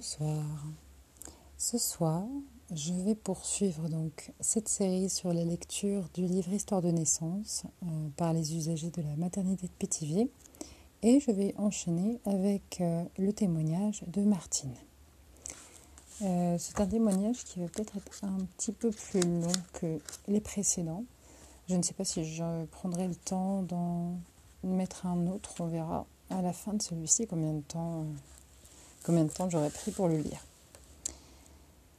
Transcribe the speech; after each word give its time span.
Bonsoir. 0.00 0.46
Ce 1.58 1.76
soir, 1.76 2.24
je 2.74 2.94
vais 2.94 3.14
poursuivre 3.14 3.86
donc 3.90 4.32
cette 4.40 4.66
série 4.66 5.10
sur 5.10 5.34
la 5.34 5.44
lecture 5.44 6.08
du 6.14 6.22
livre 6.22 6.50
Histoire 6.54 6.80
de 6.80 6.90
naissance 6.90 7.64
euh, 7.82 8.08
par 8.16 8.32
les 8.32 8.56
usagers 8.56 8.88
de 8.88 9.02
la 9.02 9.14
maternité 9.16 9.66
de 9.66 9.72
Pétivier 9.72 10.30
et 11.02 11.20
je 11.20 11.30
vais 11.30 11.54
enchaîner 11.58 12.18
avec 12.24 12.80
euh, 12.80 13.04
le 13.18 13.30
témoignage 13.34 14.02
de 14.06 14.22
Martine. 14.22 14.72
Euh, 16.22 16.56
c'est 16.58 16.80
un 16.80 16.86
témoignage 16.86 17.44
qui 17.44 17.60
va 17.60 17.66
peut-être 17.66 17.98
être 17.98 18.24
un 18.24 18.38
petit 18.56 18.72
peu 18.72 18.90
plus 18.92 19.20
long 19.20 19.52
que 19.74 19.98
les 20.28 20.40
précédents. 20.40 21.04
Je 21.68 21.76
ne 21.76 21.82
sais 21.82 21.92
pas 21.92 22.06
si 22.06 22.24
je 22.24 22.64
prendrai 22.70 23.06
le 23.06 23.16
temps 23.16 23.64
d'en 23.64 24.14
mettre 24.62 25.04
un 25.04 25.26
autre, 25.26 25.56
on 25.60 25.66
verra 25.66 26.06
à 26.30 26.40
la 26.40 26.54
fin 26.54 26.72
de 26.72 26.80
celui-ci 26.80 27.26
combien 27.26 27.52
de 27.52 27.60
temps 27.60 28.06
combien 29.04 29.24
de 29.24 29.30
temps 29.30 29.50
j'aurais 29.50 29.70
pris 29.70 29.90
pour 29.90 30.08
le 30.08 30.18
lire. 30.18 30.44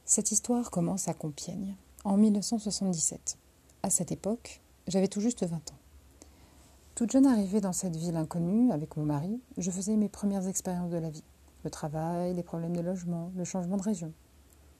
Cette 0.04 0.30
histoire 0.30 0.70
commence 0.70 1.08
à 1.08 1.14
Compiègne, 1.14 1.74
en 2.04 2.16
1977. 2.16 3.38
À 3.82 3.90
cette 3.90 4.12
époque, 4.12 4.60
j'avais 4.86 5.08
tout 5.08 5.20
juste 5.20 5.44
20 5.44 5.56
ans. 5.56 5.78
Toute 6.94 7.10
jeune 7.10 7.26
arrivée 7.26 7.60
dans 7.60 7.72
cette 7.72 7.96
ville 7.96 8.16
inconnue 8.16 8.70
avec 8.70 8.96
mon 8.96 9.04
mari, 9.04 9.40
je 9.56 9.70
faisais 9.70 9.96
mes 9.96 10.08
premières 10.08 10.46
expériences 10.46 10.90
de 10.90 10.98
la 10.98 11.08
vie. 11.08 11.24
Le 11.64 11.70
travail, 11.70 12.34
les 12.34 12.42
problèmes 12.42 12.76
de 12.76 12.82
logement, 12.82 13.32
le 13.36 13.44
changement 13.44 13.76
de 13.76 13.82
région. 13.82 14.12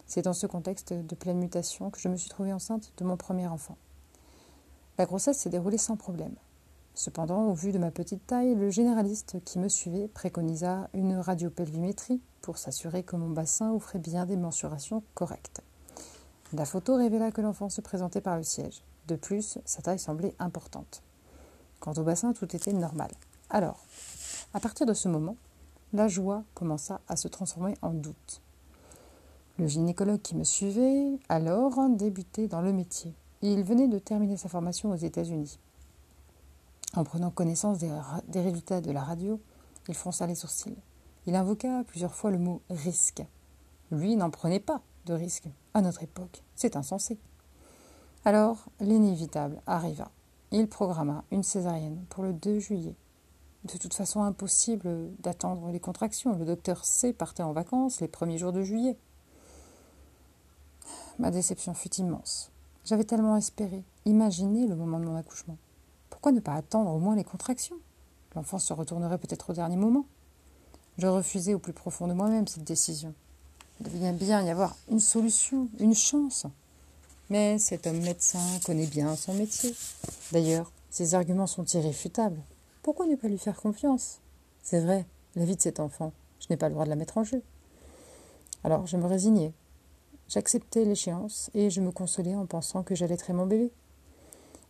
C'est 0.06 0.22
dans 0.22 0.34
ce 0.34 0.46
contexte 0.46 0.92
de 0.92 1.14
pleine 1.14 1.38
mutation 1.38 1.90
que 1.90 1.98
je 1.98 2.08
me 2.08 2.16
suis 2.16 2.28
trouvée 2.28 2.52
enceinte 2.52 2.92
de 2.98 3.04
mon 3.04 3.16
premier 3.16 3.46
enfant. 3.46 3.78
La 4.98 5.06
grossesse 5.06 5.38
s'est 5.38 5.50
déroulée 5.50 5.78
sans 5.78 5.96
problème. 5.96 6.34
Cependant, 6.94 7.46
au 7.46 7.54
vu 7.54 7.72
de 7.72 7.78
ma 7.78 7.90
petite 7.90 8.26
taille, 8.26 8.54
le 8.54 8.70
généraliste 8.70 9.42
qui 9.44 9.58
me 9.58 9.68
suivait 9.68 10.08
préconisa 10.08 10.88
une 10.92 11.16
radiopelvimétrie 11.16 12.20
pour 12.42 12.58
s'assurer 12.58 13.02
que 13.02 13.16
mon 13.16 13.30
bassin 13.30 13.72
offrait 13.72 13.98
bien 13.98 14.26
des 14.26 14.36
mensurations 14.36 15.02
correctes. 15.14 15.62
La 16.52 16.66
photo 16.66 16.96
révéla 16.96 17.32
que 17.32 17.40
l'enfant 17.40 17.70
se 17.70 17.80
présentait 17.80 18.20
par 18.20 18.36
le 18.36 18.42
siège. 18.42 18.82
De 19.08 19.16
plus, 19.16 19.58
sa 19.64 19.80
taille 19.80 19.98
semblait 19.98 20.34
importante. 20.38 21.02
Quant 21.80 21.94
au 21.94 22.02
bassin, 22.02 22.34
tout 22.34 22.54
était 22.54 22.74
normal. 22.74 23.10
Alors, 23.48 23.84
à 24.52 24.60
partir 24.60 24.84
de 24.84 24.92
ce 24.92 25.08
moment, 25.08 25.36
la 25.94 26.08
joie 26.08 26.44
commença 26.54 27.00
à 27.08 27.16
se 27.16 27.28
transformer 27.28 27.74
en 27.80 27.90
doute. 27.90 28.42
Le 29.58 29.66
gynécologue 29.66 30.20
qui 30.20 30.36
me 30.36 30.44
suivait 30.44 31.18
alors 31.28 31.78
débutait 31.88 32.48
dans 32.48 32.60
le 32.60 32.72
métier. 32.72 33.14
Il 33.40 33.64
venait 33.64 33.88
de 33.88 33.98
terminer 33.98 34.36
sa 34.36 34.48
formation 34.48 34.90
aux 34.90 34.96
États-Unis. 34.96 35.58
En 36.94 37.04
prenant 37.04 37.30
connaissance 37.30 37.78
des, 37.78 38.40
résultats 38.40 38.82
de 38.82 38.90
la 38.90 39.02
radio, 39.02 39.40
il 39.88 39.94
fronça 39.94 40.26
les 40.26 40.34
sourcils. 40.34 40.76
Il 41.26 41.34
invoqua 41.34 41.84
plusieurs 41.84 42.14
fois 42.14 42.30
le 42.30 42.38
mot 42.38 42.60
risque. 42.68 43.22
Lui 43.90 44.14
n'en 44.14 44.30
prenait 44.30 44.60
pas 44.60 44.82
de 45.06 45.14
risque. 45.14 45.48
À 45.72 45.80
notre 45.80 46.02
époque, 46.02 46.42
c'est 46.54 46.76
insensé. 46.76 47.18
Alors, 48.26 48.66
l'inévitable 48.78 49.62
arriva. 49.66 50.10
Il 50.50 50.68
programma 50.68 51.24
une 51.30 51.42
césarienne 51.42 52.04
pour 52.10 52.24
le 52.24 52.34
2 52.34 52.58
juillet. 52.58 52.94
De 53.64 53.78
toute 53.78 53.94
façon, 53.94 54.22
impossible 54.22 55.12
d'attendre 55.20 55.70
les 55.70 55.80
contractions. 55.80 56.36
Le 56.36 56.44
docteur 56.44 56.84
C 56.84 57.14
partait 57.14 57.42
en 57.42 57.52
vacances 57.52 58.00
les 58.00 58.08
premiers 58.08 58.36
jours 58.36 58.52
de 58.52 58.62
juillet. 58.62 58.98
Ma 61.18 61.30
déception 61.30 61.72
fut 61.72 61.94
immense. 61.94 62.50
J'avais 62.84 63.04
tellement 63.04 63.36
espéré, 63.36 63.82
imaginé 64.04 64.66
le 64.66 64.76
moment 64.76 64.98
de 65.00 65.06
mon 65.06 65.16
accouchement. 65.16 65.56
Pourquoi 66.22 66.36
ne 66.36 66.40
pas 66.40 66.54
attendre 66.54 66.92
au 66.92 67.00
moins 67.00 67.16
les 67.16 67.24
contractions? 67.24 67.80
L'enfant 68.36 68.60
se 68.60 68.72
retournerait 68.72 69.18
peut-être 69.18 69.50
au 69.50 69.54
dernier 69.54 69.74
moment. 69.74 70.06
Je 70.98 71.08
refusais 71.08 71.52
au 71.52 71.58
plus 71.58 71.72
profond 71.72 72.06
de 72.06 72.12
moi-même 72.12 72.46
cette 72.46 72.62
décision. 72.62 73.12
Il 73.80 73.86
devait 73.86 74.12
bien 74.12 74.40
y 74.40 74.48
avoir 74.48 74.76
une 74.88 75.00
solution, 75.00 75.68
une 75.80 75.96
chance. 75.96 76.46
Mais 77.28 77.58
cet 77.58 77.88
homme 77.88 77.98
médecin 77.98 78.38
connaît 78.64 78.86
bien 78.86 79.16
son 79.16 79.34
métier. 79.34 79.74
D'ailleurs, 80.30 80.70
ses 80.90 81.16
arguments 81.16 81.48
sont 81.48 81.64
irréfutables. 81.64 82.40
Pourquoi 82.84 83.06
ne 83.06 83.16
pas 83.16 83.26
lui 83.26 83.36
faire 83.36 83.56
confiance? 83.56 84.20
C'est 84.62 84.80
vrai, 84.80 85.04
la 85.34 85.44
vie 85.44 85.56
de 85.56 85.60
cet 85.60 85.80
enfant, 85.80 86.12
je 86.38 86.46
n'ai 86.50 86.56
pas 86.56 86.68
le 86.68 86.74
droit 86.74 86.84
de 86.84 86.90
la 86.90 86.94
mettre 86.94 87.18
en 87.18 87.24
jeu. 87.24 87.42
Alors 88.62 88.86
je 88.86 88.96
me 88.96 89.06
résignais. 89.06 89.52
J'acceptais 90.28 90.84
l'échéance 90.84 91.50
et 91.52 91.68
je 91.68 91.80
me 91.80 91.90
consolais 91.90 92.36
en 92.36 92.46
pensant 92.46 92.84
que 92.84 92.94
j'allaiterais 92.94 93.32
mon 93.32 93.46
bébé. 93.46 93.72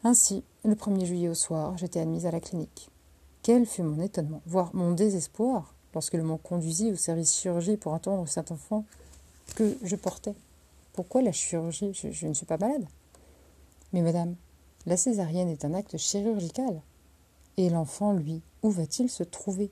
Ainsi, 0.04 0.42
le 0.64 0.74
1er 0.74 1.04
juillet 1.04 1.28
au 1.28 1.34
soir, 1.34 1.78
j'étais 1.78 2.00
admise 2.00 2.26
à 2.26 2.32
la 2.32 2.40
clinique. 2.40 2.90
Quel 3.42 3.66
fut 3.66 3.82
mon 3.82 4.02
étonnement, 4.02 4.42
voire 4.46 4.74
mon 4.74 4.90
désespoir, 4.92 5.74
lorsque 5.94 6.14
le 6.14 6.24
m'ont 6.24 6.38
conduisit 6.38 6.90
au 6.90 6.96
service 6.96 7.36
chirurgie 7.36 7.76
pour 7.76 7.94
attendre 7.94 8.26
cet 8.26 8.50
enfant 8.50 8.84
que 9.54 9.76
je 9.82 9.94
portais. 9.94 10.34
Pourquoi 10.92 11.22
la 11.22 11.30
chirurgie? 11.30 11.92
Je, 11.94 12.10
je 12.10 12.26
ne 12.26 12.34
suis 12.34 12.46
pas 12.46 12.58
malade. 12.58 12.86
Mais 13.92 14.02
madame, 14.02 14.34
la 14.86 14.96
césarienne 14.96 15.48
est 15.48 15.64
un 15.64 15.74
acte 15.74 15.96
chirurgical. 15.96 16.82
Et 17.56 17.70
l'enfant, 17.70 18.12
lui, 18.12 18.42
où 18.62 18.70
va-t-il 18.70 19.08
se 19.08 19.22
trouver? 19.22 19.70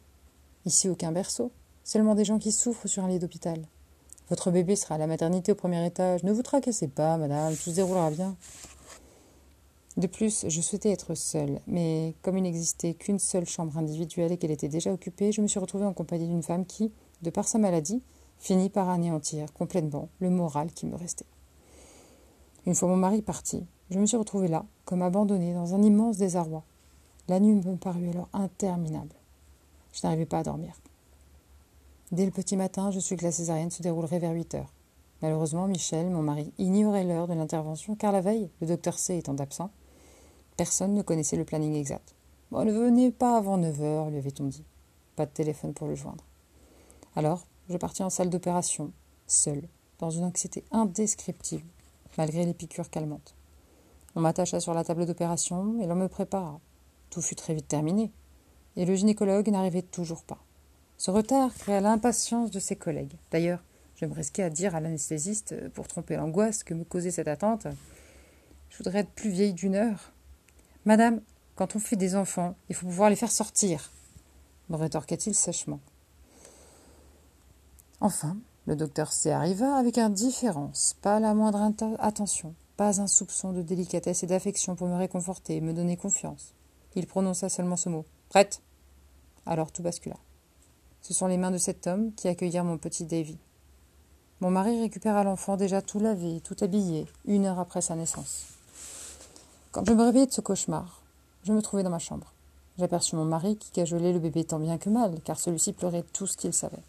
Ici 0.64 0.88
aucun 0.88 1.10
berceau, 1.10 1.50
seulement 1.82 2.14
des 2.14 2.24
gens 2.24 2.38
qui 2.38 2.52
souffrent 2.52 2.86
sur 2.86 3.02
un 3.02 3.08
lit 3.08 3.18
d'hôpital. 3.18 3.66
Votre 4.28 4.52
bébé 4.52 4.76
sera 4.76 4.94
à 4.94 4.98
la 4.98 5.08
maternité 5.08 5.50
au 5.50 5.56
premier 5.56 5.84
étage. 5.84 6.22
Ne 6.22 6.32
vous 6.32 6.42
tracassez 6.42 6.86
pas, 6.86 7.16
madame, 7.16 7.52
tout 7.56 7.70
se 7.70 7.76
déroulera 7.76 8.10
bien. 8.10 8.36
De 9.96 10.06
plus, 10.06 10.44
je 10.48 10.60
souhaitais 10.60 10.90
être 10.90 11.14
seule, 11.14 11.60
mais 11.66 12.14
comme 12.22 12.38
il 12.38 12.42
n'existait 12.42 12.94
qu'une 12.94 13.18
seule 13.18 13.46
chambre 13.46 13.76
individuelle 13.76 14.30
et 14.30 14.36
qu'elle 14.36 14.52
était 14.52 14.68
déjà 14.68 14.92
occupée, 14.92 15.32
je 15.32 15.42
me 15.42 15.48
suis 15.48 15.58
retrouvée 15.58 15.84
en 15.84 15.92
compagnie 15.92 16.28
d'une 16.28 16.44
femme 16.44 16.64
qui, 16.64 16.92
de 17.22 17.30
par 17.30 17.48
sa 17.48 17.58
maladie, 17.58 18.02
finit 18.38 18.70
par 18.70 18.88
anéantir 18.88 19.52
complètement 19.52 20.08
le 20.20 20.30
moral 20.30 20.72
qui 20.72 20.86
me 20.86 20.96
restait. 20.96 21.26
Une 22.66 22.74
fois 22.74 22.88
mon 22.88 22.96
mari 22.96 23.20
parti, 23.20 23.66
je 23.90 23.98
me 23.98 24.06
suis 24.06 24.16
retrouvée 24.16 24.48
là, 24.48 24.64
comme 24.84 25.02
abandonnée, 25.02 25.54
dans 25.54 25.74
un 25.74 25.82
immense 25.82 26.18
désarroi. 26.18 26.62
La 27.28 27.40
nuit 27.40 27.54
me 27.54 27.76
parut 27.76 28.08
alors 28.08 28.28
interminable. 28.32 29.14
Je 29.92 30.00
n'arrivais 30.04 30.26
pas 30.26 30.38
à 30.38 30.42
dormir. 30.44 30.74
Dès 32.12 32.24
le 32.24 32.30
petit 32.30 32.56
matin, 32.56 32.90
je 32.90 33.00
suis 33.00 33.16
que 33.16 33.24
la 33.24 33.32
césarienne 33.32 33.70
se 33.70 33.82
déroulerait 33.82 34.18
vers 34.18 34.32
8 34.32 34.54
heures. 34.54 34.72
Malheureusement, 35.22 35.66
Michel, 35.66 36.10
mon 36.10 36.22
mari, 36.22 36.52
ignorait 36.58 37.04
l'heure 37.04 37.28
de 37.28 37.34
l'intervention 37.34 37.94
car 37.94 38.12
la 38.12 38.20
veille, 38.20 38.50
le 38.60 38.66
docteur 38.66 38.98
C 38.98 39.16
étant 39.16 39.36
absent, 39.36 39.70
Personne 40.60 40.92
ne 40.92 41.00
connaissait 41.00 41.38
le 41.38 41.46
planning 41.46 41.74
exact. 41.74 42.14
Bon, 42.50 42.66
ne 42.66 42.70
venez 42.70 43.10
pas 43.10 43.38
avant 43.38 43.56
9 43.56 43.80
heures, 43.80 44.10
lui 44.10 44.18
avait-on 44.18 44.44
dit. 44.44 44.66
Pas 45.16 45.24
de 45.24 45.30
téléphone 45.30 45.72
pour 45.72 45.86
le 45.86 45.94
joindre. 45.94 46.22
Alors, 47.16 47.46
je 47.70 47.78
partis 47.78 48.02
en 48.02 48.10
salle 48.10 48.28
d'opération, 48.28 48.92
seule, 49.26 49.66
dans 50.00 50.10
une 50.10 50.24
anxiété 50.24 50.62
indescriptible, 50.70 51.64
malgré 52.18 52.44
les 52.44 52.52
piqûres 52.52 52.90
calmantes. 52.90 53.34
On 54.14 54.20
m'attacha 54.20 54.60
sur 54.60 54.74
la 54.74 54.84
table 54.84 55.06
d'opération 55.06 55.80
et 55.80 55.86
l'on 55.86 55.94
me 55.94 56.08
prépara. 56.08 56.60
Tout 57.08 57.22
fut 57.22 57.36
très 57.36 57.54
vite 57.54 57.68
terminé, 57.68 58.12
et 58.76 58.84
le 58.84 58.94
gynécologue 58.94 59.48
n'arrivait 59.48 59.80
toujours 59.80 60.24
pas. 60.24 60.44
Ce 60.98 61.10
retard 61.10 61.54
créa 61.54 61.80
l'impatience 61.80 62.50
de 62.50 62.60
ses 62.60 62.76
collègues. 62.76 63.16
D'ailleurs, 63.30 63.64
je 63.94 64.04
me 64.04 64.12
risquais 64.12 64.42
à 64.42 64.50
dire 64.50 64.74
à 64.74 64.80
l'anesthésiste, 64.80 65.70
pour 65.70 65.88
tromper 65.88 66.16
l'angoisse 66.16 66.64
que 66.64 66.74
me 66.74 66.84
causait 66.84 67.12
cette 67.12 67.28
attente, 67.28 67.66
je 68.68 68.76
voudrais 68.76 68.98
être 68.98 69.12
plus 69.12 69.30
vieille 69.30 69.54
d'une 69.54 69.74
heure. 69.74 70.12
Madame, 70.86 71.20
quand 71.56 71.76
on 71.76 71.78
fait 71.78 71.96
des 71.96 72.16
enfants, 72.16 72.54
il 72.70 72.74
faut 72.74 72.86
pouvoir 72.86 73.10
les 73.10 73.16
faire 73.16 73.30
sortir, 73.30 73.90
me 74.70 74.76
rétorqua-t-il 74.76 75.34
sèchement. 75.34 75.80
Enfin, 78.00 78.38
le 78.66 78.76
docteur 78.76 79.12
C 79.12 79.30
arriva 79.30 79.76
avec 79.76 79.98
indifférence, 79.98 80.96
pas 81.02 81.20
la 81.20 81.34
moindre 81.34 81.70
attention, 81.98 82.54
pas 82.78 83.00
un 83.02 83.06
soupçon 83.06 83.52
de 83.52 83.60
délicatesse 83.60 84.22
et 84.22 84.26
d'affection 84.26 84.74
pour 84.74 84.88
me 84.88 84.96
réconforter 84.96 85.56
et 85.56 85.60
me 85.60 85.74
donner 85.74 85.98
confiance. 85.98 86.54
Il 86.94 87.06
prononça 87.06 87.50
seulement 87.50 87.76
ce 87.76 87.90
mot. 87.90 88.06
Prête 88.30 88.62
Alors 89.44 89.72
tout 89.72 89.82
bascula. 89.82 90.16
Ce 91.02 91.12
sont 91.12 91.26
les 91.26 91.36
mains 91.36 91.50
de 91.50 91.58
cet 91.58 91.86
homme 91.86 92.12
qui 92.14 92.28
accueillirent 92.28 92.64
mon 92.64 92.78
petit 92.78 93.04
Davy. 93.04 93.38
Mon 94.40 94.50
mari 94.50 94.80
récupéra 94.80 95.24
l'enfant 95.24 95.58
déjà 95.58 95.82
tout 95.82 96.00
lavé, 96.00 96.40
tout 96.40 96.56
habillé, 96.62 97.06
une 97.26 97.44
heure 97.44 97.58
après 97.58 97.82
sa 97.82 97.96
naissance. 97.96 98.59
Quand 99.72 99.84
je 99.86 99.92
me 99.92 100.02
réveillai 100.02 100.26
de 100.26 100.32
ce 100.32 100.40
cauchemar, 100.40 101.00
je 101.44 101.52
me 101.52 101.62
trouvais 101.62 101.84
dans 101.84 101.90
ma 101.90 102.00
chambre. 102.00 102.32
J'aperçus 102.76 103.14
mon 103.14 103.24
mari 103.24 103.56
qui 103.56 103.70
cajolait 103.70 104.12
le 104.12 104.18
bébé 104.18 104.42
tant 104.42 104.58
bien 104.58 104.78
que 104.78 104.90
mal, 104.90 105.20
car 105.22 105.38
celui-ci 105.38 105.72
pleurait 105.72 106.04
tout 106.12 106.26
ce 106.26 106.36
qu'il 106.36 106.52
savait. 106.52 106.82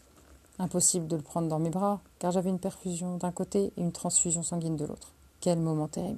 Impossible 0.57 1.05
de 1.05 1.15
le 1.15 1.21
prendre 1.21 1.47
dans 1.47 1.59
mes 1.59 1.69
bras, 1.69 2.01
car 2.17 2.31
j'avais 2.31 2.49
une 2.49 2.57
perfusion 2.57 3.17
d'un 3.17 3.31
côté 3.31 3.71
et 3.77 3.81
une 3.81 3.91
transfusion 3.91 4.41
sanguine 4.41 4.77
de 4.77 4.85
l'autre. 4.85 5.13
Quel 5.41 5.59
moment 5.59 5.87
terrible. 5.87 6.17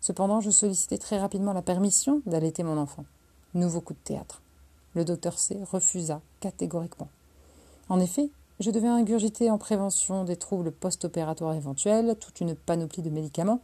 Cependant, 0.00 0.40
je 0.40 0.50
sollicitai 0.50 0.98
très 0.98 1.18
rapidement 1.18 1.52
la 1.52 1.62
permission 1.62 2.22
d'allaiter 2.26 2.62
mon 2.62 2.78
enfant. 2.78 3.04
Nouveau 3.54 3.80
coup 3.80 3.94
de 3.94 3.98
théâtre. 3.98 4.42
Le 4.94 5.04
docteur 5.04 5.36
C 5.36 5.58
refusa 5.72 6.20
catégoriquement. 6.38 7.08
En 7.88 7.98
effet, 7.98 8.30
je 8.60 8.70
devais 8.70 8.86
ingurgiter 8.86 9.50
en 9.50 9.58
prévention 9.58 10.22
des 10.22 10.36
troubles 10.36 10.70
post-opératoires 10.70 11.54
éventuels 11.54 12.14
toute 12.20 12.40
une 12.40 12.54
panoplie 12.54 13.02
de 13.02 13.10
médicaments 13.10 13.60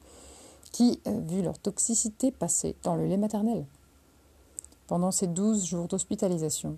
qui, 0.76 1.00
vu 1.06 1.40
leur 1.40 1.58
toxicité, 1.58 2.30
passaient 2.30 2.74
dans 2.82 2.96
le 2.96 3.06
lait 3.06 3.16
maternel. 3.16 3.64
Pendant 4.86 5.10
ces 5.10 5.26
douze 5.26 5.64
jours 5.64 5.88
d'hospitalisation, 5.88 6.76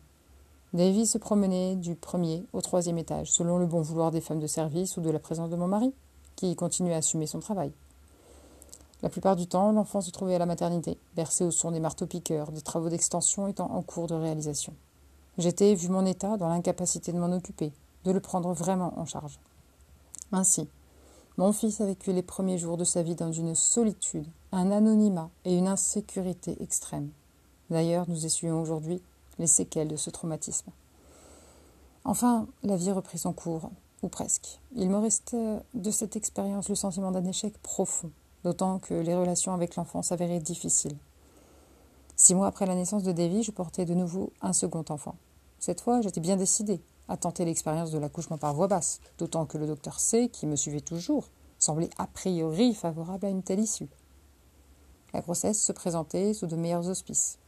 Davy 0.73 1.05
se 1.05 1.19
promenait 1.19 1.75
du 1.75 1.97
premier 1.97 2.47
au 2.53 2.61
troisième 2.61 2.99
étage, 2.99 3.33
selon 3.33 3.59
le 3.59 3.67
bon 3.67 3.81
vouloir 3.81 4.13
des 4.13 4.21
femmes 4.21 4.39
de 4.39 4.47
service 4.47 4.97
ou 4.99 5.01
de 5.01 5.11
la 5.11 5.19
présence 5.19 5.51
de 5.51 5.57
mon 5.57 5.67
mari, 5.67 5.93
qui 6.37 6.55
continuait 6.55 6.95
à 6.95 6.99
assumer 6.99 7.27
son 7.27 7.41
travail. 7.41 7.73
La 9.03 9.09
plupart 9.09 9.35
du 9.35 9.49
temps, 9.49 9.73
l'enfant 9.73 10.01
se 10.01 10.13
trouvait 10.13 10.37
à 10.37 10.39
la 10.39 10.47
maternité, 10.47 10.97
bercé 11.17 11.43
au 11.45 11.51
son 11.51 11.73
des 11.73 11.81
marteaux-piqueurs, 11.81 12.53
des 12.53 12.63
travaux 12.63 12.91
d'extension 12.91 13.49
étant 13.49 13.73
en 13.73 13.83
cours 13.83 14.07
de 14.07 14.15
réalisation. 14.15 14.75
J'étais, 15.39 15.75
vu 15.75 15.89
mon 15.89 16.07
état, 16.07 16.37
dans 16.37 16.49
l'incapacité 16.49 17.11
de 17.11 17.19
m'en 17.19 17.33
occuper, 17.33 17.73
de 18.05 18.13
le 18.13 18.21
prendre 18.21 18.53
vraiment 18.53 18.97
en 18.97 19.07
charge. 19.07 19.41
Ainsi, 20.31 20.69
mon 21.39 21.53
fils 21.53 21.81
a 21.81 21.87
vécu 21.87 22.13
les 22.13 22.23
premiers 22.23 22.59
jours 22.59 22.77
de 22.77 22.83
sa 22.83 23.05
vie 23.05 23.15
dans 23.15 23.31
une 23.31 23.55
solitude, 23.55 24.27
un 24.51 24.73
anonymat 24.73 25.31
et 25.45 25.57
une 25.57 25.69
insécurité 25.69 26.61
extrême. 26.61 27.11
D'ailleurs, 27.71 28.07
nous 28.09 28.27
essuyons 28.27 28.61
aujourd'hui 28.61 29.01
les 29.39 29.47
séquelles 29.47 29.87
de 29.87 29.95
ce 29.95 30.11
traumatisme. 30.11 30.73
Enfin, 32.05 32.49
la 32.65 32.77
vie 32.77 32.91
reprit 32.91 33.19
son 33.19 33.33
cours, 33.33 33.71
ou 34.03 34.09
presque. 34.09 34.59
Il 34.75 34.91
me 34.91 34.99
restait 34.99 35.61
de 35.75 35.91
cette 35.93 36.17
expérience 36.17 36.69
le 36.69 36.75
sentiment 36.75 37.13
d'un 37.13 37.25
échec 37.25 37.57
profond, 37.59 38.11
d'autant 38.43 38.81
que 38.81 38.95
les 38.95 39.15
relations 39.15 39.55
avec 39.55 39.77
l'enfant 39.77 40.03
s'avéraient 40.03 40.41
difficiles. 40.41 40.97
Six 42.17 42.35
mois 42.35 42.49
après 42.49 42.67
la 42.67 42.75
naissance 42.75 43.05
de 43.05 43.13
Davy, 43.13 43.45
je 43.45 43.53
portais 43.53 43.85
de 43.85 43.95
nouveau 43.95 44.33
un 44.43 44.53
second 44.53 44.85
enfant. 44.89 45.15
Cette 45.61 45.83
fois, 45.83 46.01
j'étais 46.01 46.21
bien 46.21 46.37
décidée 46.37 46.81
à 47.09 47.17
tenter 47.17 47.45
l'expérience 47.45 47.91
de 47.91 47.99
l'accouchement 47.99 48.39
par 48.39 48.55
voie 48.55 48.69
basse, 48.69 49.01
d'autant 49.19 49.47
que 49.47 49.59
le 49.59 49.67
docteur 49.67 49.99
C, 49.99 50.29
qui 50.29 50.47
me 50.47 50.57
suivait 50.57 50.81
toujours, 50.81 51.29
semblait 51.59 51.91
a 51.99 52.07
priori 52.07 52.75
favorable 52.75 53.27
à 53.27 53.31
une 53.31 53.43
telle 53.43 53.61
issue. 53.61 53.89
La 55.13 55.21
grossesse 55.21 55.61
se 55.61 55.73
présentait 55.73 56.35
sous 56.35 56.47
de 56.47 56.57
meilleurs 56.57 56.89
auspices. 56.89 57.39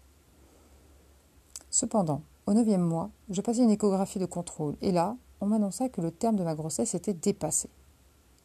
Cependant, 1.71 2.23
au 2.47 2.55
neuvième 2.55 2.83
mois, 2.83 3.11
je 3.29 3.41
passais 3.43 3.63
une 3.63 3.71
échographie 3.71 4.19
de 4.19 4.27
contrôle, 4.27 4.77
et 4.81 4.93
là, 4.93 5.17
on 5.41 5.47
m'annonça 5.47 5.89
que 5.89 6.01
le 6.01 6.11
terme 6.11 6.37
de 6.37 6.45
ma 6.45 6.55
grossesse 6.55 6.95
était 6.95 7.15
dépassé. 7.15 7.69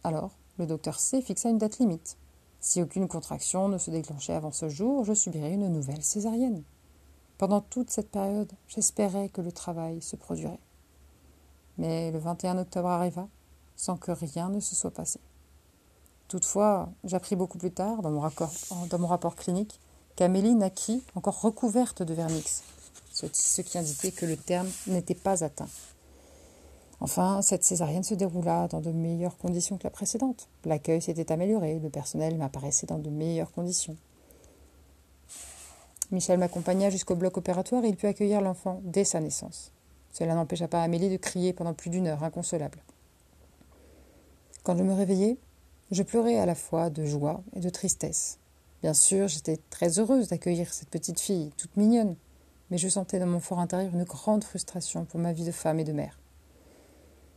Alors, 0.04 0.38
le 0.58 0.68
docteur 0.68 1.00
C 1.00 1.22
fixa 1.22 1.50
une 1.50 1.58
date 1.58 1.80
limite. 1.80 2.18
Si 2.60 2.82
aucune 2.82 3.08
contraction 3.08 3.68
ne 3.68 3.78
se 3.78 3.92
déclenchait 3.92 4.34
avant 4.34 4.52
ce 4.52 4.70
jour, 4.70 5.04
je 5.04 5.14
subirais 5.14 5.54
une 5.54 5.70
nouvelle 5.70 6.04
césarienne. 6.04 6.64
Pendant 7.38 7.62
toute 7.62 7.90
cette 7.90 8.12
période, 8.12 8.52
j'espérais 8.68 9.30
que 9.30 9.42
le 9.42 9.52
travail 9.52 10.02
se 10.02 10.16
produirait. 10.16 10.60
Mais 11.78 12.12
le 12.12 12.20
21 12.20 12.58
octobre 12.58 12.88
arriva, 12.88 13.28
sans 13.76 13.98
que 13.98 14.12
rien 14.12 14.50
ne 14.50 14.60
se 14.60 14.76
soit 14.76 14.92
passé. 14.92 15.20
Toutefois, 16.28 16.90
j'appris 17.04 17.36
beaucoup 17.36 17.58
plus 17.58 17.72
tard, 17.72 18.02
dans 18.02 18.12
mon, 18.12 19.08
rapport 19.08 19.36
clinique, 19.36 19.80
qu'Amélie 20.16 20.56
naquit 20.56 21.04
encore 21.14 21.42
recouverte 21.42 22.02
de 22.02 22.14
vernix, 22.14 22.64
ce 23.12 23.62
qui 23.62 23.78
indiquait 23.78 24.12
que 24.12 24.26
le 24.26 24.38
terme 24.38 24.70
n'était 24.88 25.14
pas 25.14 25.44
atteint. 25.44 25.68
Enfin, 27.02 27.42
cette 27.42 27.64
césarienne 27.64 28.04
se 28.04 28.16
déroula 28.16 28.68
dans 28.70 28.80
de 28.80 28.92
meilleures 28.92 29.38
conditions 29.38 29.78
que 29.78 29.84
la 29.84 29.90
précédente. 29.90 30.48
L'accueil 30.64 31.02
s'était 31.02 31.32
amélioré, 31.32 31.80
le 31.80 31.90
personnel 31.90 32.38
m'apparaissait 32.38 32.88
dans 32.88 32.98
de 32.98 33.10
meilleures 33.10 33.52
conditions. 33.52 33.98
Michel 36.12 36.40
m'accompagna 36.40 36.90
jusqu'au 36.90 37.16
bloc 37.16 37.38
opératoire 37.38 37.84
et 37.84 37.90
il 37.90 37.96
put 37.96 38.08
accueillir 38.08 38.42
l'enfant 38.42 38.80
dès 38.84 39.04
sa 39.04 39.20
naissance. 39.20 39.72
Cela 40.18 40.34
n'empêcha 40.34 40.70
pas 40.70 40.82
Amélie 40.82 41.10
de 41.10 41.18
crier 41.18 41.52
pendant 41.52 41.74
plus 41.74 41.90
d'une 41.90 42.08
heure, 42.08 42.24
inconsolable. 42.24 42.82
Quand 44.64 44.78
je 44.78 44.84
me 44.84 44.94
réveillai, 44.94 45.38
je 45.92 46.04
pleurais 46.04 46.38
à 46.38 46.46
la 46.46 46.56
fois 46.56 46.90
de 46.90 47.06
joie 47.06 47.44
et 47.54 47.60
de 47.60 47.70
tristesse. 47.70 48.40
Bien 48.82 48.94
sûr, 48.94 49.28
j'étais 49.28 49.60
très 49.70 50.00
heureuse 50.00 50.30
d'accueillir 50.30 50.74
cette 50.74 50.88
petite 50.88 51.20
fille, 51.20 51.52
toute 51.58 51.76
mignonne, 51.76 52.16
mais 52.72 52.78
je 52.78 52.88
sentais 52.88 53.20
dans 53.20 53.28
mon 53.28 53.42
fort 53.42 53.60
intérieur 53.60 53.94
une 53.94 54.06
grande 54.06 54.46
frustration 54.46 55.04
pour 55.04 55.20
ma 55.20 55.34
vie 55.34 55.44
de 55.44 55.52
femme 55.52 55.82
et 55.82 55.84
de 55.84 55.92
mère. 55.92 56.18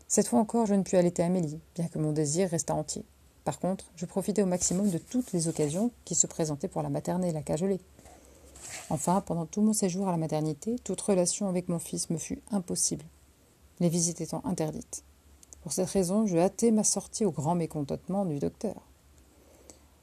Cette 0.07 0.29
fois 0.29 0.39
encore, 0.39 0.67
je 0.67 0.75
ne 0.75 0.85
pus 0.85 0.95
allaiter 0.95 1.25
Amélie, 1.25 1.59
bien 1.75 1.89
que 1.89 1.99
mon 1.99 2.13
désir 2.13 2.49
restât 2.49 2.75
entier. 2.75 3.05
Par 3.43 3.59
contre, 3.59 3.91
je 3.97 4.07
profitais 4.07 4.43
au 4.43 4.47
maximum 4.47 4.89
de 4.89 4.99
toutes 4.99 5.33
les 5.33 5.49
occasions 5.49 5.91
qui 6.05 6.15
se 6.15 6.29
présentaient 6.29 6.69
pour 6.69 6.83
la 6.83 6.91
materner 6.91 7.31
et 7.31 7.33
la 7.33 7.43
cajoler. 7.43 7.81
Enfin, 8.91 9.21
pendant 9.21 9.45
tout 9.45 9.61
mon 9.61 9.75
séjour 9.75 10.09
à 10.09 10.13
la 10.13 10.17
maternité, 10.17 10.79
toute 10.79 11.01
relation 11.01 11.49
avec 11.49 11.69
mon 11.69 11.79
fils 11.79 12.09
me 12.09 12.17
fut 12.17 12.41
impossible, 12.51 13.05
les 13.81 13.91
visites 13.91 14.23
étant 14.23 14.41
interdites. 14.45 15.05
Pour 15.63 15.73
cette 15.73 15.91
raison, 15.91 16.27
je 16.27 16.39
hâtai 16.39 16.71
ma 16.71 16.85
sortie 16.85 17.27
au 17.27 17.31
grand 17.31 17.55
mécontentement 17.55 18.25
du 18.25 18.39
docteur. 18.39 18.77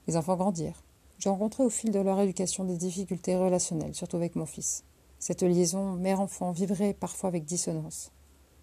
Les 0.08 0.18
enfants 0.18 0.36
grandirent. 0.36 0.84
J'ai 1.18 1.30
rencontré 1.30 1.64
au 1.64 1.70
fil 1.70 1.92
de 1.92 2.00
leur 2.00 2.20
éducation 2.20 2.64
des 2.66 2.78
difficultés 2.78 3.36
relationnelles, 3.36 3.96
surtout 3.96 4.18
avec 4.18 4.36
mon 4.36 4.46
fils. 4.46 4.84
Cette 5.18 5.42
liaison 5.42 5.94
mère-enfant 5.94 6.52
vibrait 6.52 6.94
parfois 6.94 7.30
avec 7.30 7.46
dissonance. 7.46 8.12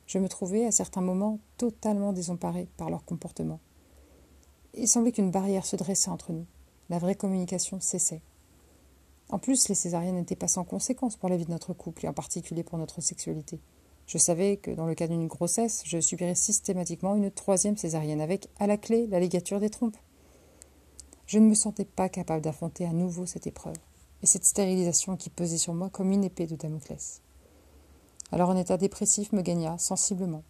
Je 0.07 0.19
me 0.19 0.29
trouvais 0.29 0.67
à 0.67 0.71
certains 0.71 1.01
moments 1.01 1.41
totalement 1.57 2.13
désemparée 2.13 2.69
par 2.77 2.91
leur 2.91 3.05
comportement. 3.05 3.59
Il 4.75 4.87
semblait 4.87 5.13
qu'une 5.13 5.31
barrière 5.33 5.67
se 5.67 5.75
dressait 5.75 6.11
entre 6.11 6.33
nous. 6.33 6.47
La 6.91 6.99
vraie 6.99 7.15
communication 7.17 7.81
cessait. 7.81 8.23
En 9.33 9.39
plus, 9.39 9.69
les 9.69 9.75
césariennes 9.75 10.17
n'étaient 10.17 10.37
pas 10.37 10.47
sans 10.47 10.63
conséquences 10.63 11.17
pour 11.17 11.31
la 11.31 11.39
vie 11.39 11.47
de 11.47 11.51
notre 11.51 11.73
couple 11.73 12.05
et 12.05 12.09
en 12.09 12.13
particulier 12.13 12.63
pour 12.63 12.77
notre 12.77 13.01
sexualité. 13.01 13.59
Je 14.07 14.19
savais 14.19 14.59
que 14.59 14.71
dans 14.71 14.85
le 14.85 14.95
cas 14.95 15.07
d'une 15.07 15.27
grossesse, 15.27 15.83
je 15.87 16.03
subirais 16.03 16.35
systématiquement 16.35 17.15
une 17.15 17.31
troisième 17.31 17.79
césarienne 17.79 18.21
avec, 18.21 18.51
à 18.59 18.67
la 18.67 18.77
clé, 18.77 19.07
la 19.07 19.21
ligature 19.21 19.59
des 19.59 19.71
trompes. 19.71 19.97
Je 21.27 21.39
ne 21.39 21.47
me 21.47 21.55
sentais 21.55 21.87
pas 21.87 22.11
capable 22.11 22.43
d'affronter 22.43 22.85
à 22.85 22.93
nouveau 22.93 23.25
cette 23.25 23.47
épreuve 23.47 23.77
et 24.23 24.27
cette 24.27 24.45
stérilisation 24.45 25.17
qui 25.17 25.31
pesait 25.31 25.57
sur 25.57 25.73
moi 25.73 25.89
comme 25.89 26.13
une 26.13 26.25
épée 26.25 26.47
de 26.47 26.57
Damoclès. 26.57 27.23
Alors 28.33 28.51
un 28.51 28.59
état 28.59 28.77
dépressif 28.77 29.33
me 29.33 29.41
gagna 29.41 29.79
sensiblement. 29.79 30.43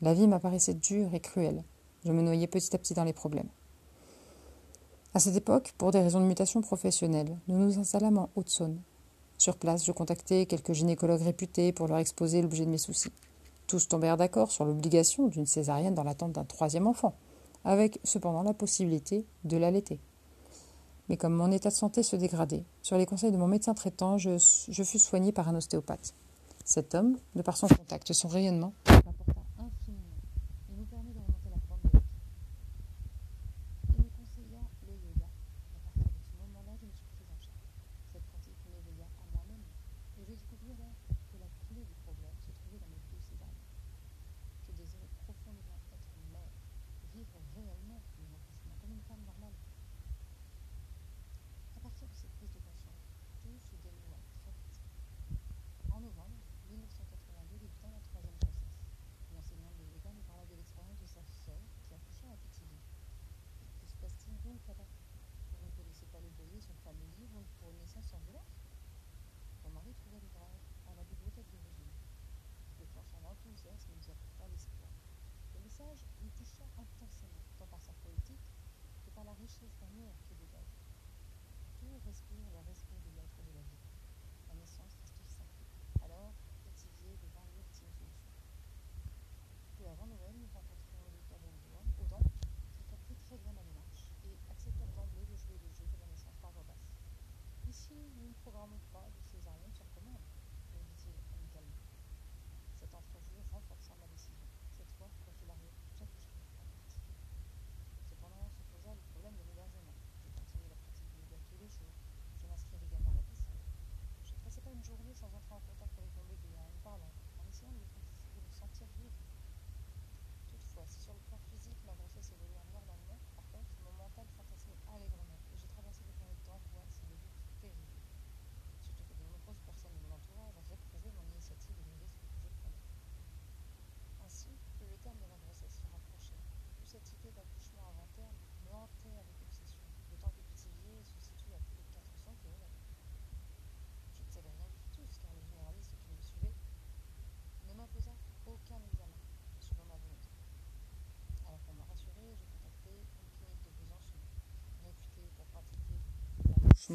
La 0.00 0.14
vie 0.14 0.26
m'apparaissait 0.26 0.72
dure 0.72 1.14
et 1.14 1.20
cruelle. 1.20 1.62
Je 2.06 2.12
me 2.12 2.22
noyais 2.22 2.46
petit 2.46 2.74
à 2.74 2.78
petit 2.78 2.94
dans 2.94 3.04
les 3.04 3.12
problèmes. 3.12 3.50
À 5.12 5.18
cette 5.18 5.34
époque, 5.34 5.74
pour 5.76 5.90
des 5.90 5.98
raisons 5.98 6.20
de 6.20 6.26
mutation 6.26 6.60
professionnelle, 6.60 7.36
nous 7.48 7.58
nous 7.58 7.80
installâmes 7.80 8.18
en 8.18 8.30
Haute-Saône. 8.36 8.80
Sur 9.38 9.56
place, 9.56 9.84
je 9.84 9.90
contactai 9.90 10.46
quelques 10.46 10.72
gynécologues 10.72 11.22
réputés 11.22 11.72
pour 11.72 11.88
leur 11.88 11.98
exposer 11.98 12.42
l'objet 12.42 12.64
de 12.64 12.70
mes 12.70 12.78
soucis. 12.78 13.10
Tous 13.66 13.88
tombèrent 13.88 14.16
d'accord 14.16 14.52
sur 14.52 14.64
l'obligation 14.64 15.26
d'une 15.26 15.46
césarienne 15.46 15.96
dans 15.96 16.04
l'attente 16.04 16.32
d'un 16.32 16.44
troisième 16.44 16.86
enfant, 16.86 17.14
avec 17.64 17.98
cependant 18.04 18.44
la 18.44 18.54
possibilité 18.54 19.26
de 19.42 19.56
l'allaiter. 19.56 19.98
Mais 21.08 21.16
comme 21.16 21.34
mon 21.34 21.50
état 21.50 21.70
de 21.70 21.74
santé 21.74 22.04
se 22.04 22.14
dégradait, 22.14 22.62
sur 22.80 22.96
les 22.96 23.06
conseils 23.06 23.32
de 23.32 23.36
mon 23.36 23.48
médecin 23.48 23.74
traitant, 23.74 24.16
je, 24.16 24.38
fus 24.84 25.00
soigné 25.00 25.32
par 25.32 25.48
un 25.48 25.56
ostéopathe. 25.56 26.14
Cet 26.64 26.94
homme, 26.94 27.16
de 27.34 27.42
par 27.42 27.56
son 27.56 27.66
contact, 27.66 28.12
son 28.12 28.28
rayonnement, 28.28 28.74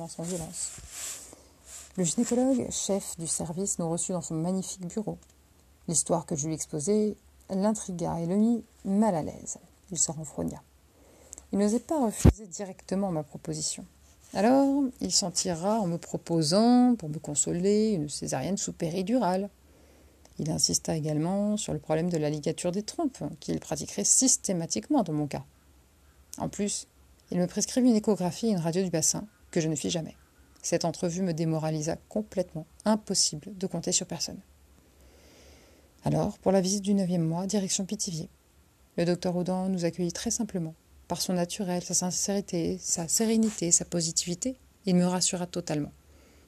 sans 0.08 0.24
violence. 0.24 0.72
Le 1.98 2.04
gynécologue, 2.04 2.70
chef 2.72 3.18
du 3.18 3.28
service, 3.28 3.80
nous 3.80 3.90
reçut 3.90 4.12
dans 4.12 4.22
son 4.22 4.36
magnifique 4.36 4.86
bureau. 4.86 5.18
L'histoire 5.88 6.26
que 6.26 6.36
je 6.36 6.48
lui 6.48 6.54
exposais 6.54 7.16
l'intrigua 7.50 8.20
et 8.20 8.26
le 8.26 8.36
mit 8.36 8.64
mal 8.84 9.16
à 9.16 9.22
l'aise. 9.22 9.58
Il 9.92 9.98
se 9.98 10.12
renfrogna. 10.12 10.62
Il 11.54 11.60
n'osait 11.60 11.80
pas 11.80 12.04
refuser 12.04 12.48
directement 12.48 13.12
ma 13.12 13.24
proposition. 13.24 13.86
Alors, 14.34 14.84
il 15.00 15.14
s'en 15.14 15.32
tira 15.32 15.80
en 15.80 15.88
me 15.88 15.98
proposant, 15.98 16.96
pour 16.96 17.08
me 17.08 17.20
consoler, 17.20 17.92
une 17.92 18.10
césarienne 18.10 18.58
sous 18.58 18.74
péridurale. 18.74 19.50
Il 20.38 20.52
insista 20.52 20.98
également 20.98 21.56
sur 21.56 21.72
le 21.72 21.80
problème 21.80 22.10
de 22.10 22.18
la 22.18 22.30
ligature 22.30 22.74
des 22.74 22.84
trompes, 22.84 23.24
qu'il 23.40 23.60
pratiquerait 23.62 24.04
systématiquement 24.04 25.04
dans 25.04 25.14
mon 25.14 25.28
cas. 25.28 25.46
En 26.38 26.50
plus, 26.50 26.88
il 27.32 27.40
me 27.40 27.48
prescrivit 27.48 27.90
une 27.90 27.96
échographie 27.96 28.48
et 28.48 28.52
une 28.52 28.60
radio 28.60 28.84
du 28.84 28.90
bassin, 28.90 29.26
je 29.60 29.68
ne 29.68 29.76
fis 29.76 29.90
jamais. 29.90 30.16
Cette 30.62 30.86
entrevue 30.86 31.22
me 31.22 31.34
démoralisa 31.34 31.98
complètement. 32.10 32.66
Impossible 32.86 33.56
de 33.56 33.68
compter 33.68 33.92
sur 33.92 34.08
personne. 34.08 34.40
Alors, 36.04 36.38
pour 36.40 36.52
la 36.52 36.62
visite 36.62 36.84
du 36.84 36.94
neuvième 36.94 37.26
mois, 37.26 37.48
direction 37.48 37.86
Pithiviers. 37.86 38.30
Le 38.98 39.06
docteur 39.06 39.36
Audin 39.36 39.70
nous 39.70 39.86
accueillit 39.86 40.14
très 40.14 40.32
simplement. 40.32 40.74
Par 41.08 41.22
son 41.22 41.34
naturel, 41.34 41.84
sa 41.84 41.94
sincérité, 41.94 42.80
sa 42.80 43.08
sérénité, 43.08 43.72
sa 43.72 43.86
positivité, 43.86 44.56
il 44.86 44.96
me 44.96 45.06
rassura 45.06 45.46
totalement. 45.46 45.92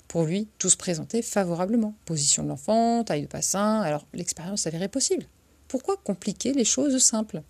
Pour 0.07 0.23
lui, 0.23 0.47
tout 0.57 0.69
se 0.69 0.77
présentait 0.77 1.21
favorablement. 1.21 1.93
Position 2.05 2.43
de 2.43 2.49
l'enfant, 2.49 3.03
taille 3.03 3.23
de 3.23 3.27
bassin, 3.27 3.81
alors 3.81 4.05
l'expérience 4.13 4.61
s'avérait 4.61 4.87
possible. 4.87 5.25
Pourquoi 5.67 5.97
compliquer 5.97 6.53
les 6.53 6.65
choses 6.65 6.97
simples? 7.03 7.43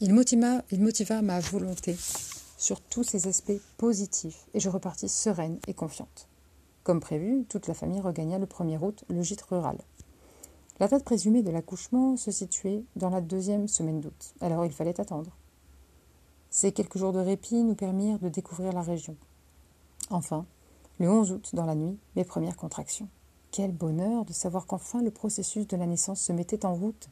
Il 0.00 0.14
motiva 0.14 1.22
ma 1.22 1.40
volonté 1.40 1.96
sur 2.60 2.82
tous 2.82 3.04
ces 3.04 3.26
aspects 3.26 3.58
positifs 3.78 4.46
et 4.52 4.60
je 4.60 4.68
repartis 4.68 5.08
sereine 5.08 5.58
et 5.66 5.72
confiante. 5.72 6.28
Comme 6.84 7.00
prévu, 7.00 7.46
toute 7.48 7.66
la 7.66 7.74
famille 7.74 8.02
regagna 8.02 8.38
le 8.38 8.44
1er 8.44 8.78
août 8.84 9.02
le 9.08 9.22
gîte 9.22 9.40
rural. 9.42 9.78
La 10.78 10.86
date 10.86 11.04
présumée 11.04 11.42
de 11.42 11.50
l'accouchement 11.50 12.18
se 12.18 12.30
situait 12.30 12.84
dans 12.96 13.08
la 13.08 13.22
deuxième 13.22 13.66
semaine 13.66 14.00
d'août, 14.00 14.34
alors 14.42 14.66
il 14.66 14.72
fallait 14.72 15.00
attendre. 15.00 15.30
Ces 16.50 16.72
quelques 16.72 16.98
jours 16.98 17.14
de 17.14 17.18
répit 17.18 17.62
nous 17.62 17.74
permirent 17.74 18.18
de 18.18 18.28
découvrir 18.28 18.72
la 18.72 18.82
région. 18.82 19.16
Enfin, 20.10 20.44
le 20.98 21.10
11 21.10 21.32
août, 21.32 21.50
dans 21.54 21.64
la 21.64 21.74
nuit, 21.74 21.98
mes 22.14 22.24
premières 22.24 22.56
contractions. 22.56 23.08
Quel 23.52 23.72
bonheur 23.72 24.26
de 24.26 24.34
savoir 24.34 24.66
qu'enfin 24.66 25.00
le 25.00 25.10
processus 25.10 25.66
de 25.66 25.76
la 25.78 25.86
naissance 25.86 26.20
se 26.20 26.32
mettait 26.32 26.66
en 26.66 26.74
route. 26.74 27.08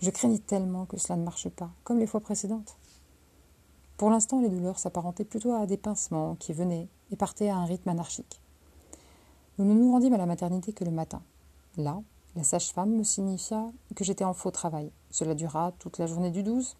Je 0.00 0.08
craignais 0.08 0.38
tellement 0.38 0.86
que 0.86 0.96
cela 0.96 1.16
ne 1.16 1.24
marche 1.24 1.50
pas, 1.50 1.70
comme 1.84 1.98
les 1.98 2.06
fois 2.06 2.20
précédentes. 2.20 2.78
Pour 4.00 4.08
l'instant, 4.08 4.40
les 4.40 4.48
douleurs 4.48 4.78
s'apparentaient 4.78 5.26
plutôt 5.26 5.52
à 5.52 5.66
des 5.66 5.76
pincements 5.76 6.34
qui 6.36 6.54
venaient 6.54 6.88
et 7.12 7.16
partaient 7.16 7.50
à 7.50 7.56
un 7.58 7.66
rythme 7.66 7.90
anarchique. 7.90 8.40
Nous 9.58 9.66
ne 9.66 9.74
nous 9.74 9.92
rendîmes 9.92 10.14
à 10.14 10.16
la 10.16 10.24
maternité 10.24 10.72
que 10.72 10.84
le 10.84 10.90
matin. 10.90 11.20
Là, 11.76 12.00
la 12.34 12.42
sage-femme 12.42 12.96
me 12.96 13.04
signifia 13.04 13.70
que 13.94 14.02
j'étais 14.02 14.24
en 14.24 14.32
faux 14.32 14.50
travail. 14.50 14.90
Cela 15.10 15.34
dura 15.34 15.72
toute 15.78 15.98
la 15.98 16.06
journée 16.06 16.30
du 16.30 16.42
12, 16.42 16.78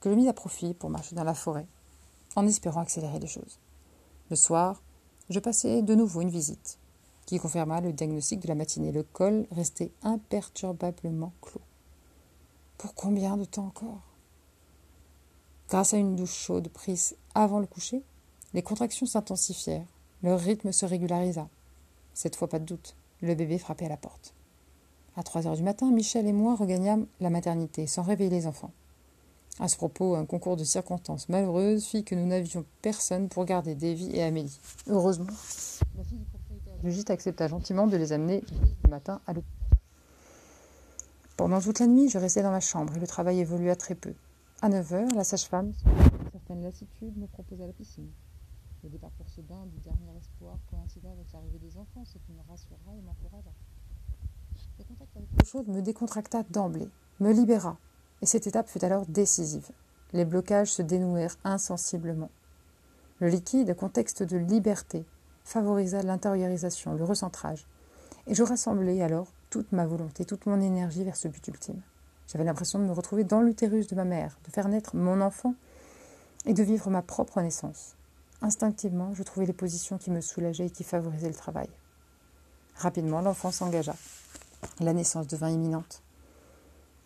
que 0.00 0.10
je 0.10 0.16
mis 0.16 0.28
à 0.28 0.32
profit 0.32 0.74
pour 0.74 0.90
marcher 0.90 1.14
dans 1.14 1.22
la 1.22 1.34
forêt, 1.34 1.68
en 2.34 2.44
espérant 2.44 2.80
accélérer 2.80 3.20
les 3.20 3.28
choses. 3.28 3.60
Le 4.28 4.34
soir, 4.34 4.82
je 5.30 5.38
passai 5.38 5.82
de 5.82 5.94
nouveau 5.94 6.22
une 6.22 6.28
visite, 6.28 6.80
qui 7.26 7.38
confirma 7.38 7.80
le 7.80 7.92
diagnostic 7.92 8.40
de 8.40 8.48
la 8.48 8.56
matinée. 8.56 8.90
Le 8.90 9.04
col 9.04 9.46
restait 9.52 9.92
imperturbablement 10.02 11.32
clos. 11.40 11.60
Pour 12.78 12.96
combien 12.96 13.36
de 13.36 13.44
temps 13.44 13.66
encore? 13.66 14.07
Grâce 15.68 15.92
à 15.92 15.98
une 15.98 16.16
douche 16.16 16.34
chaude 16.34 16.68
prise 16.68 17.14
avant 17.34 17.58
le 17.58 17.66
coucher, 17.66 18.02
les 18.54 18.62
contractions 18.62 19.04
s'intensifièrent, 19.04 19.84
leur 20.22 20.40
rythme 20.40 20.72
se 20.72 20.86
régularisa. 20.86 21.46
Cette 22.14 22.36
fois, 22.36 22.48
pas 22.48 22.58
de 22.58 22.64
doute, 22.64 22.96
le 23.20 23.34
bébé 23.34 23.58
frappait 23.58 23.84
à 23.84 23.90
la 23.90 23.98
porte. 23.98 24.32
À 25.16 25.22
trois 25.22 25.46
heures 25.46 25.56
du 25.56 25.62
matin, 25.62 25.90
Michel 25.90 26.26
et 26.26 26.32
moi 26.32 26.54
regagnâmes 26.54 27.06
la 27.20 27.28
maternité 27.28 27.86
sans 27.86 28.02
réveiller 28.02 28.30
les 28.30 28.46
enfants. 28.46 28.72
À 29.60 29.68
ce 29.68 29.76
propos, 29.76 30.14
un 30.14 30.24
concours 30.24 30.56
de 30.56 30.64
circonstances 30.64 31.28
malheureuses 31.28 31.84
fit 31.84 32.04
que 32.04 32.14
nous 32.14 32.26
n'avions 32.26 32.64
personne 32.80 33.28
pour 33.28 33.44
garder 33.44 33.74
Davy 33.74 34.10
et 34.14 34.22
Amélie. 34.22 34.58
Heureusement, 34.86 35.26
la 35.96 36.04
fille 36.04 36.18
du 36.18 36.24
propriétaire 36.24 36.78
du 36.82 36.92
gîte 36.92 37.10
accepta 37.10 37.46
gentiment 37.46 37.86
de 37.86 37.96
les 37.96 38.12
amener 38.12 38.42
le 38.84 38.90
matin 38.90 39.20
à 39.26 39.34
l'hôpital. 39.34 39.54
Pendant 41.36 41.60
toute 41.60 41.80
la 41.80 41.86
nuit, 41.86 42.08
je 42.08 42.18
restais 42.18 42.42
dans 42.42 42.52
ma 42.52 42.60
chambre 42.60 42.96
et 42.96 43.00
le 43.00 43.06
travail 43.06 43.40
évolua 43.40 43.76
très 43.76 43.94
peu. 43.94 44.14
À 44.60 44.68
9 44.68 44.92
heures, 44.92 45.14
la 45.14 45.22
sage-femme, 45.22 45.72
sans 45.72 46.30
certaine 46.32 46.64
lassitude, 46.64 47.16
me 47.16 47.28
proposa 47.28 47.64
la 47.64 47.72
piscine. 47.72 48.10
Le 48.82 48.88
départ 48.88 49.12
pour 49.12 49.28
ce 49.28 49.40
bain 49.40 49.64
du 49.66 49.78
dernier 49.78 50.18
espoir 50.18 50.58
coïncida 50.68 51.08
avec 51.12 51.32
l'arrivée 51.32 51.60
des 51.60 51.76
enfants, 51.76 52.04
ce 52.04 52.18
qui 52.18 52.32
me 52.32 52.40
rassura 52.50 52.92
et 52.92 53.00
m'encouragea. 53.02 53.52
Le 54.80 54.84
contact 54.84 55.16
avec 55.16 55.28
l'eau 55.30 55.44
chaude 55.44 55.68
me 55.68 55.80
décontracta 55.80 56.42
d'emblée, 56.50 56.88
me 57.20 57.32
libéra, 57.32 57.78
et 58.20 58.26
cette 58.26 58.48
étape 58.48 58.68
fut 58.68 58.84
alors 58.84 59.06
décisive. 59.06 59.70
Les 60.12 60.24
blocages 60.24 60.72
se 60.72 60.82
dénouèrent 60.82 61.36
insensiblement. 61.44 62.30
Le 63.20 63.28
liquide, 63.28 63.76
contexte 63.76 64.24
de 64.24 64.38
liberté, 64.38 65.06
favorisa 65.44 66.02
l'intériorisation, 66.02 66.94
le 66.94 67.04
recentrage, 67.04 67.64
et 68.26 68.34
je 68.34 68.42
rassemblai 68.42 69.02
alors 69.02 69.28
toute 69.50 69.70
ma 69.70 69.86
volonté, 69.86 70.24
toute 70.24 70.46
mon 70.46 70.60
énergie 70.60 71.04
vers 71.04 71.16
ce 71.16 71.28
but 71.28 71.46
ultime. 71.46 71.80
J'avais 72.28 72.44
l'impression 72.44 72.78
de 72.78 72.84
me 72.84 72.92
retrouver 72.92 73.24
dans 73.24 73.40
l'utérus 73.40 73.86
de 73.86 73.96
ma 73.96 74.04
mère, 74.04 74.38
de 74.46 74.50
faire 74.50 74.68
naître 74.68 74.94
mon 74.94 75.20
enfant 75.20 75.54
et 76.44 76.54
de 76.54 76.62
vivre 76.62 76.90
ma 76.90 77.02
propre 77.02 77.40
naissance. 77.40 77.96
Instinctivement, 78.42 79.14
je 79.14 79.22
trouvais 79.22 79.46
les 79.46 79.52
positions 79.52 79.98
qui 79.98 80.10
me 80.10 80.20
soulageaient 80.20 80.66
et 80.66 80.70
qui 80.70 80.84
favorisaient 80.84 81.28
le 81.28 81.34
travail. 81.34 81.68
Rapidement, 82.76 83.20
l'enfant 83.20 83.50
s'engagea. 83.50 83.96
La 84.80 84.92
naissance 84.92 85.26
devint 85.26 85.50
imminente. 85.50 86.02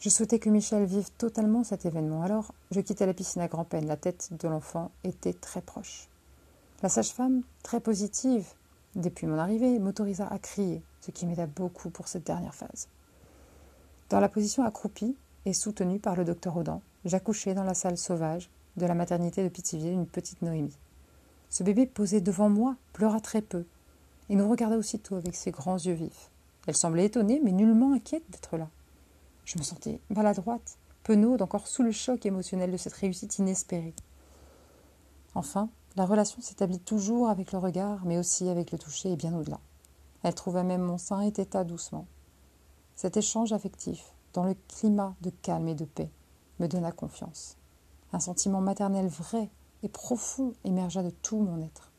Je 0.01 0.09
souhaitais 0.09 0.41
que 0.41 0.51
Michel 0.51 0.85
vive 0.85 1.11
totalement 1.17 1.63
cet 1.63 1.87
événement, 1.87 2.23
alors 2.23 2.53
je 2.73 2.81
quittai 2.81 3.07
la 3.07 3.15
piscine 3.15 3.41
à 3.41 3.49
grand-peine. 3.49 3.87
La 3.87 3.97
tête 3.97 4.31
de 4.33 4.49
l'enfant 4.49 4.91
était 5.05 5.33
très 5.33 5.63
proche. 5.63 6.09
La 6.83 6.89
sage-femme, 6.89 7.43
très 7.63 7.79
positive 7.79 8.45
depuis 8.97 9.29
mon 9.29 9.39
arrivée, 9.39 9.79
m'autorisa 9.79 10.27
à 10.27 10.39
crier, 10.39 10.83
ce 11.01 11.13
qui 11.13 11.25
m'aida 11.27 11.47
beaucoup 11.47 11.89
pour 11.91 12.09
cette 12.09 12.27
dernière 12.27 12.55
phase. 12.55 12.89
Dans 14.13 14.21
la 14.21 14.29
position 14.29 14.63
accroupie 14.63 15.17
et 15.47 15.55
soutenue 15.55 15.99
par 15.99 16.17
le 16.17 16.27
docteur 16.27 16.55
Audin, 16.59 16.83
j'accouchais 17.07 17.55
dans 17.55 17.65
la 17.65 17.73
salle 17.73 17.97
sauvage 17.97 18.51
de 18.77 18.85
la 18.85 18.93
maternité 18.93 19.43
de 19.43 19.49
Pithiviers 19.49 19.91
une 19.91 20.07
petite 20.07 20.43
Noémie. 20.43 20.77
Ce 21.49 21.63
bébé 21.63 21.87
posé 21.87 22.21
devant 22.21 22.51
moi 22.51 22.77
pleura 22.93 23.21
très 23.21 23.41
peu 23.41 23.65
et 24.29 24.35
nous 24.35 24.51
regarda 24.51 24.77
aussitôt 24.77 25.17
avec 25.17 25.35
ses 25.35 25.51
grands 25.51 25.79
yeux 25.79 25.95
vifs. 25.95 26.31
Elle 26.67 26.77
semblait 26.77 27.07
étonnée 27.07 27.41
mais 27.43 27.53
nullement 27.53 27.95
inquiète 27.95 28.25
d'être 28.29 28.59
là. 28.59 28.69
Je 29.47 29.57
me 29.57 29.63
sentais 29.63 29.99
maladroite, 30.11 30.77
penaude, 31.05 31.41
encore 31.41 31.67
sous 31.67 31.83
le 31.83 31.91
choc 31.91 32.27
émotionnel 32.27 32.71
de 32.71 32.77
cette 32.77 32.93
réussite 32.93 33.39
inespérée. 33.39 33.95
Enfin, 35.35 35.71
la 35.97 36.05
relation 36.05 36.43
s'établit 36.43 36.81
toujours 36.81 37.31
avec 37.31 37.51
le 37.51 37.59
regard, 37.59 38.05
mais 38.05 38.19
aussi 38.19 38.51
avec 38.51 38.73
le 38.73 38.79
toucher 38.79 39.13
et 39.13 39.17
bien 39.17 39.35
au-delà. 39.35 39.59
Elle 40.23 40.35
trouva 40.35 40.65
même 40.65 40.83
mon 40.83 40.99
sein 40.99 41.23
et 41.23 41.33
téta 41.33 41.65
doucement. 41.65 42.07
Cet 42.95 43.17
échange 43.17 43.53
affectif, 43.53 44.13
dans 44.33 44.45
le 44.45 44.55
climat 44.69 45.15
de 45.23 45.31
calme 45.31 45.69
et 45.69 45.75
de 45.75 45.85
paix, 45.85 46.11
me 46.59 46.69
donna 46.69 46.93
confiance. 46.93 47.57
Un 48.13 48.21
sentiment 48.21 48.61
maternel 48.61 49.09
vrai 49.09 49.51
et 49.83 49.89
profond 49.89 50.53
émergea 50.65 51.03
de 51.03 51.11
tout 51.11 51.39
mon 51.39 51.61
être. 51.61 51.91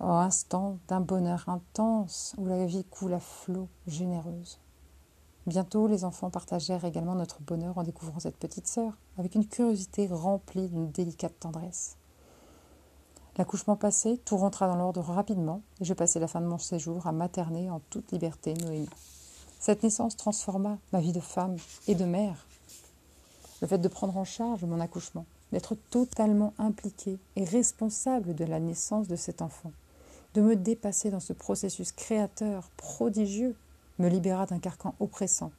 Oh, 0.00 0.06
instant 0.06 0.78
d'un 0.88 1.00
bonheur 1.00 1.48
intense 1.48 2.34
où 2.38 2.46
la 2.46 2.66
vie 2.66 2.84
coule 2.84 3.14
à 3.14 3.20
flots 3.20 3.68
généreuse. 3.86 4.58
Bientôt, 5.46 5.86
les 5.86 6.04
enfants 6.04 6.30
partagèrent 6.30 6.84
également 6.84 7.14
notre 7.14 7.42
bonheur 7.42 7.76
en 7.76 7.82
découvrant 7.82 8.18
cette 8.18 8.38
petite 8.38 8.66
sœur, 8.66 8.96
avec 9.18 9.34
une 9.34 9.46
curiosité 9.46 10.08
remplie 10.10 10.68
d'une 10.68 10.90
délicate 10.90 11.38
tendresse. 11.38 11.96
L'accouchement 13.36 13.76
passé, 13.76 14.18
tout 14.24 14.36
rentra 14.36 14.66
dans 14.68 14.76
l'ordre 14.76 15.02
rapidement, 15.02 15.60
et 15.80 15.84
je 15.84 15.92
passai 15.92 16.18
la 16.18 16.28
fin 16.28 16.40
de 16.40 16.46
mon 16.46 16.58
séjour 16.58 17.06
à 17.06 17.12
materner 17.12 17.70
en 17.70 17.80
toute 17.90 18.10
liberté 18.12 18.54
Noémie. 18.54 18.88
Cette 19.64 19.82
naissance 19.82 20.14
transforma 20.18 20.76
ma 20.92 21.00
vie 21.00 21.12
de 21.12 21.20
femme 21.20 21.56
et 21.88 21.94
de 21.94 22.04
mère. 22.04 22.46
Le 23.62 23.66
fait 23.66 23.78
de 23.78 23.88
prendre 23.88 24.14
en 24.18 24.24
charge 24.26 24.62
mon 24.62 24.78
accouchement, 24.78 25.24
d'être 25.52 25.74
totalement 25.88 26.52
impliquée 26.58 27.16
et 27.36 27.44
responsable 27.44 28.34
de 28.34 28.44
la 28.44 28.60
naissance 28.60 29.08
de 29.08 29.16
cet 29.16 29.40
enfant, 29.40 29.72
de 30.34 30.42
me 30.42 30.54
dépasser 30.54 31.10
dans 31.10 31.18
ce 31.18 31.32
processus 31.32 31.92
créateur 31.92 32.68
prodigieux, 32.76 33.56
me 33.98 34.10
libéra 34.10 34.44
d'un 34.44 34.58
carcan 34.58 34.94
oppressant, 35.00 35.50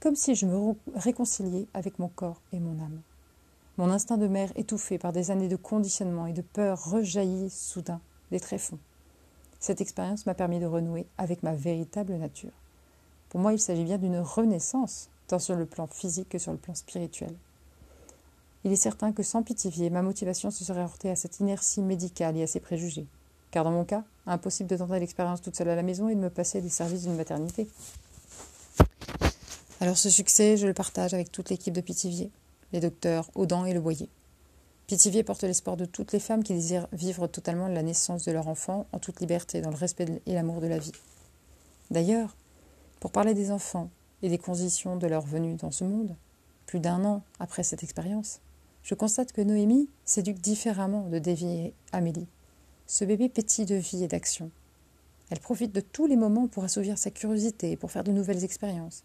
comme 0.00 0.16
si 0.16 0.34
je 0.34 0.46
me 0.46 0.74
réconciliais 0.94 1.66
avec 1.74 1.98
mon 1.98 2.08
corps 2.08 2.40
et 2.54 2.58
mon 2.58 2.82
âme. 2.82 3.02
Mon 3.76 3.90
instinct 3.90 4.16
de 4.16 4.26
mère 4.26 4.52
étouffé 4.56 4.96
par 4.96 5.12
des 5.12 5.30
années 5.30 5.48
de 5.48 5.56
conditionnement 5.56 6.24
et 6.24 6.32
de 6.32 6.40
peur 6.40 6.82
rejaillit 6.82 7.50
soudain 7.50 8.00
des 8.30 8.40
tréfonds. 8.40 8.78
Cette 9.60 9.82
expérience 9.82 10.24
m'a 10.24 10.32
permis 10.32 10.60
de 10.60 10.66
renouer 10.66 11.06
avec 11.18 11.42
ma 11.42 11.52
véritable 11.52 12.14
nature. 12.14 12.52
Pour 13.28 13.40
moi, 13.40 13.52
il 13.52 13.58
s'agit 13.58 13.84
bien 13.84 13.98
d'une 13.98 14.18
renaissance, 14.18 15.08
tant 15.26 15.38
sur 15.38 15.54
le 15.54 15.66
plan 15.66 15.86
physique 15.86 16.28
que 16.28 16.38
sur 16.38 16.52
le 16.52 16.58
plan 16.58 16.74
spirituel. 16.74 17.34
il 18.64 18.72
est 18.72 18.76
certain 18.76 19.12
que 19.12 19.22
sans 19.22 19.42
Pithiviers, 19.42 19.90
ma 19.90 20.02
motivation 20.02 20.50
se 20.50 20.64
serait 20.64 20.80
heurtée 20.80 21.10
à 21.10 21.16
cette 21.16 21.40
inertie 21.40 21.82
médicale 21.82 22.36
et 22.36 22.42
à 22.42 22.46
ses 22.46 22.60
préjugés. 22.60 23.06
Car 23.50 23.64
dans 23.64 23.70
mon 23.70 23.84
cas, 23.84 24.04
impossible 24.26 24.68
de 24.68 24.76
tenter 24.76 24.98
l'expérience 24.98 25.40
toute 25.40 25.56
seule 25.56 25.68
à 25.68 25.76
la 25.76 25.82
maison 25.82 26.08
et 26.08 26.14
de 26.14 26.20
me 26.20 26.30
passer 26.30 26.60
des 26.60 26.68
services 26.68 27.02
d'une 27.02 27.16
maternité. 27.16 27.68
Alors 29.80 29.96
ce 29.96 30.10
succès, 30.10 30.56
je 30.56 30.66
le 30.66 30.74
partage 30.74 31.14
avec 31.14 31.30
toute 31.30 31.50
l'équipe 31.50 31.72
de 31.72 31.80
Pithiviers, 31.80 32.30
les 32.72 32.80
docteurs 32.80 33.30
Audan 33.34 33.64
et 33.64 33.72
Le 33.72 33.80
Boyer. 33.80 34.08
Pithiviers 34.88 35.22
porte 35.22 35.44
l'espoir 35.44 35.76
de 35.76 35.84
toutes 35.84 36.12
les 36.12 36.18
femmes 36.18 36.42
qui 36.42 36.54
désirent 36.54 36.88
vivre 36.92 37.26
totalement 37.26 37.68
la 37.68 37.82
naissance 37.82 38.24
de 38.24 38.32
leur 38.32 38.48
enfant 38.48 38.86
en 38.92 38.98
toute 38.98 39.20
liberté, 39.20 39.60
dans 39.60 39.70
le 39.70 39.76
respect 39.76 40.06
et 40.26 40.34
l'amour 40.34 40.60
de 40.60 40.66
la 40.66 40.78
vie. 40.78 40.92
D'ailleurs, 41.90 42.34
pour 43.00 43.12
parler 43.12 43.34
des 43.34 43.50
enfants 43.50 43.90
et 44.22 44.28
des 44.28 44.38
conditions 44.38 44.96
de 44.96 45.06
leur 45.06 45.24
venue 45.24 45.54
dans 45.54 45.70
ce 45.70 45.84
monde, 45.84 46.16
plus 46.66 46.80
d'un 46.80 47.04
an 47.04 47.22
après 47.38 47.62
cette 47.62 47.82
expérience, 47.82 48.40
je 48.82 48.94
constate 48.94 49.32
que 49.32 49.40
Noémie 49.40 49.88
s'éduque 50.04 50.40
différemment 50.40 51.08
de 51.08 51.18
Davy 51.18 51.46
et 51.46 51.74
Amélie. 51.92 52.26
Ce 52.86 53.04
bébé 53.04 53.28
pétille 53.28 53.66
de 53.66 53.74
vie 53.74 54.02
et 54.02 54.08
d'action. 54.08 54.50
Elle 55.30 55.40
profite 55.40 55.72
de 55.72 55.80
tous 55.80 56.06
les 56.06 56.16
moments 56.16 56.48
pour 56.48 56.64
assouvir 56.64 56.96
sa 56.96 57.10
curiosité 57.10 57.70
et 57.70 57.76
pour 57.76 57.90
faire 57.90 58.04
de 58.04 58.12
nouvelles 58.12 58.44
expériences. 58.44 59.04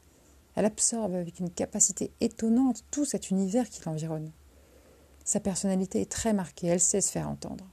Elle 0.55 0.65
absorbe 0.65 1.15
avec 1.15 1.39
une 1.39 1.49
capacité 1.49 2.11
étonnante 2.21 2.85
tout 2.91 3.05
cet 3.05 3.29
univers 3.29 3.69
qui 3.69 3.81
l'environne. 3.85 4.31
Sa 5.25 5.39
personnalité 5.39 6.01
est 6.01 6.11
très 6.11 6.33
marquée, 6.33 6.67
elle 6.67 6.79
sait 6.79 7.01
se 7.01 7.11
faire 7.11 7.29
entendre. 7.29 7.65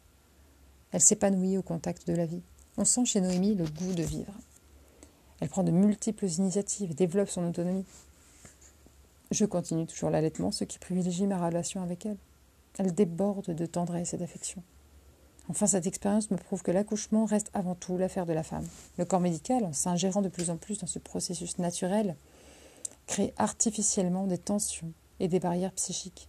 Elle 0.92 1.00
s'épanouit 1.00 1.58
au 1.58 1.62
contact 1.62 2.06
de 2.08 2.14
la 2.14 2.26
vie. 2.26 2.42
On 2.76 2.84
sent 2.84 3.04
chez 3.04 3.20
Noémie 3.20 3.54
le 3.54 3.64
goût 3.64 3.92
de 3.92 4.02
vivre. 4.02 4.32
Elle 5.40 5.48
prend 5.48 5.62
de 5.62 5.70
multiples 5.70 6.26
initiatives 6.26 6.90
et 6.90 6.94
développe 6.94 7.30
son 7.30 7.48
autonomie. 7.48 7.86
Je 9.30 9.44
continue 9.46 9.86
toujours 9.86 10.10
l'allaitement, 10.10 10.50
ce 10.50 10.64
qui 10.64 10.78
privilégie 10.78 11.26
ma 11.26 11.44
relation 11.44 11.82
avec 11.82 12.04
elle. 12.04 12.18
Elle 12.78 12.94
déborde 12.94 13.54
de 13.54 13.66
tendresse 13.66 14.12
et 14.12 14.16
d'affection. 14.18 14.62
Enfin, 15.48 15.66
cette 15.66 15.86
expérience 15.86 16.30
me 16.30 16.36
prouve 16.36 16.62
que 16.62 16.70
l'accouchement 16.70 17.24
reste 17.24 17.50
avant 17.54 17.74
tout 17.74 17.96
l'affaire 17.96 18.26
de 18.26 18.32
la 18.32 18.42
femme. 18.42 18.66
Le 18.98 19.04
corps 19.04 19.20
médical, 19.20 19.64
en 19.64 19.72
s'ingérant 19.72 20.22
de 20.22 20.28
plus 20.28 20.50
en 20.50 20.56
plus 20.56 20.78
dans 20.78 20.86
ce 20.86 20.98
processus 20.98 21.58
naturel, 21.58 22.16
crée 23.06 23.34
artificiellement 23.36 24.26
des 24.26 24.38
tensions 24.38 24.92
et 25.18 25.28
des 25.28 25.40
barrières 25.40 25.72
psychiques. 25.72 26.28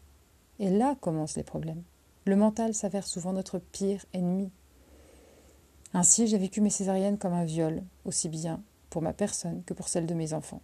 Et 0.60 0.70
là 0.70 0.96
commencent 1.00 1.38
les 1.38 1.44
problèmes. 1.44 1.84
Le 2.26 2.36
mental 2.36 2.74
s'avère 2.74 3.08
souvent 3.08 3.34
notre 3.34 3.60
pire 3.60 4.06
ennemi. 4.14 4.52
Ainsi, 5.94 6.28
j'ai 6.28 6.38
vécu 6.38 6.62
mes 6.62 6.70
césariennes 6.70 7.18
comme 7.18 7.34
un 7.34 7.46
viol, 7.46 7.84
aussi 8.06 8.30
bien 8.30 8.62
pour 8.92 9.02
ma 9.02 9.14
personne 9.14 9.64
que 9.64 9.74
pour 9.74 9.88
celle 9.88 10.06
de 10.06 10.14
mes 10.14 10.34
enfants. 10.34 10.62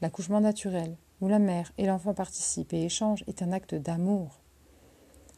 L'accouchement 0.00 0.40
naturel, 0.40 0.96
où 1.20 1.28
la 1.28 1.40
mère 1.40 1.72
et 1.76 1.84
l'enfant 1.84 2.14
participent 2.14 2.72
et 2.72 2.84
échangent, 2.84 3.24
est 3.26 3.42
un 3.42 3.52
acte 3.52 3.74
d'amour. 3.74 4.40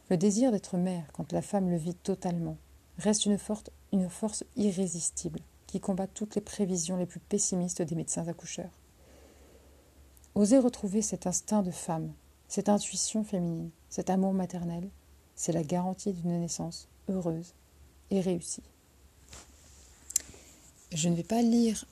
Le 0.09 0.17
désir 0.17 0.51
d'être 0.51 0.77
mère, 0.77 1.11
quand 1.13 1.33
la 1.33 1.41
femme 1.41 1.69
le 1.69 1.77
vit 1.77 1.95
totalement, 1.95 2.57
reste 2.97 3.25
une, 3.25 3.37
une 3.91 4.09
force 4.09 4.43
irrésistible 4.55 5.39
qui 5.67 5.79
combat 5.79 6.07
toutes 6.07 6.35
les 6.35 6.41
prévisions 6.41 6.97
les 6.97 7.05
plus 7.05 7.19
pessimistes 7.19 7.81
des 7.81 7.95
médecins 7.95 8.27
accoucheurs. 8.27 8.77
Oser 10.35 10.59
retrouver 10.59 11.01
cet 11.01 11.27
instinct 11.27 11.63
de 11.63 11.71
femme, 11.71 12.13
cette 12.47 12.69
intuition 12.69 13.23
féminine, 13.23 13.71
cet 13.89 14.09
amour 14.09 14.33
maternel, 14.33 14.89
c'est 15.35 15.53
la 15.53 15.63
garantie 15.63 16.13
d'une 16.13 16.39
naissance 16.39 16.87
heureuse 17.09 17.55
et 18.11 18.21
réussie. 18.21 18.63
Je 20.93 21.09
ne 21.09 21.15
vais 21.15 21.23
pas 21.23 21.41
lire 21.41 21.85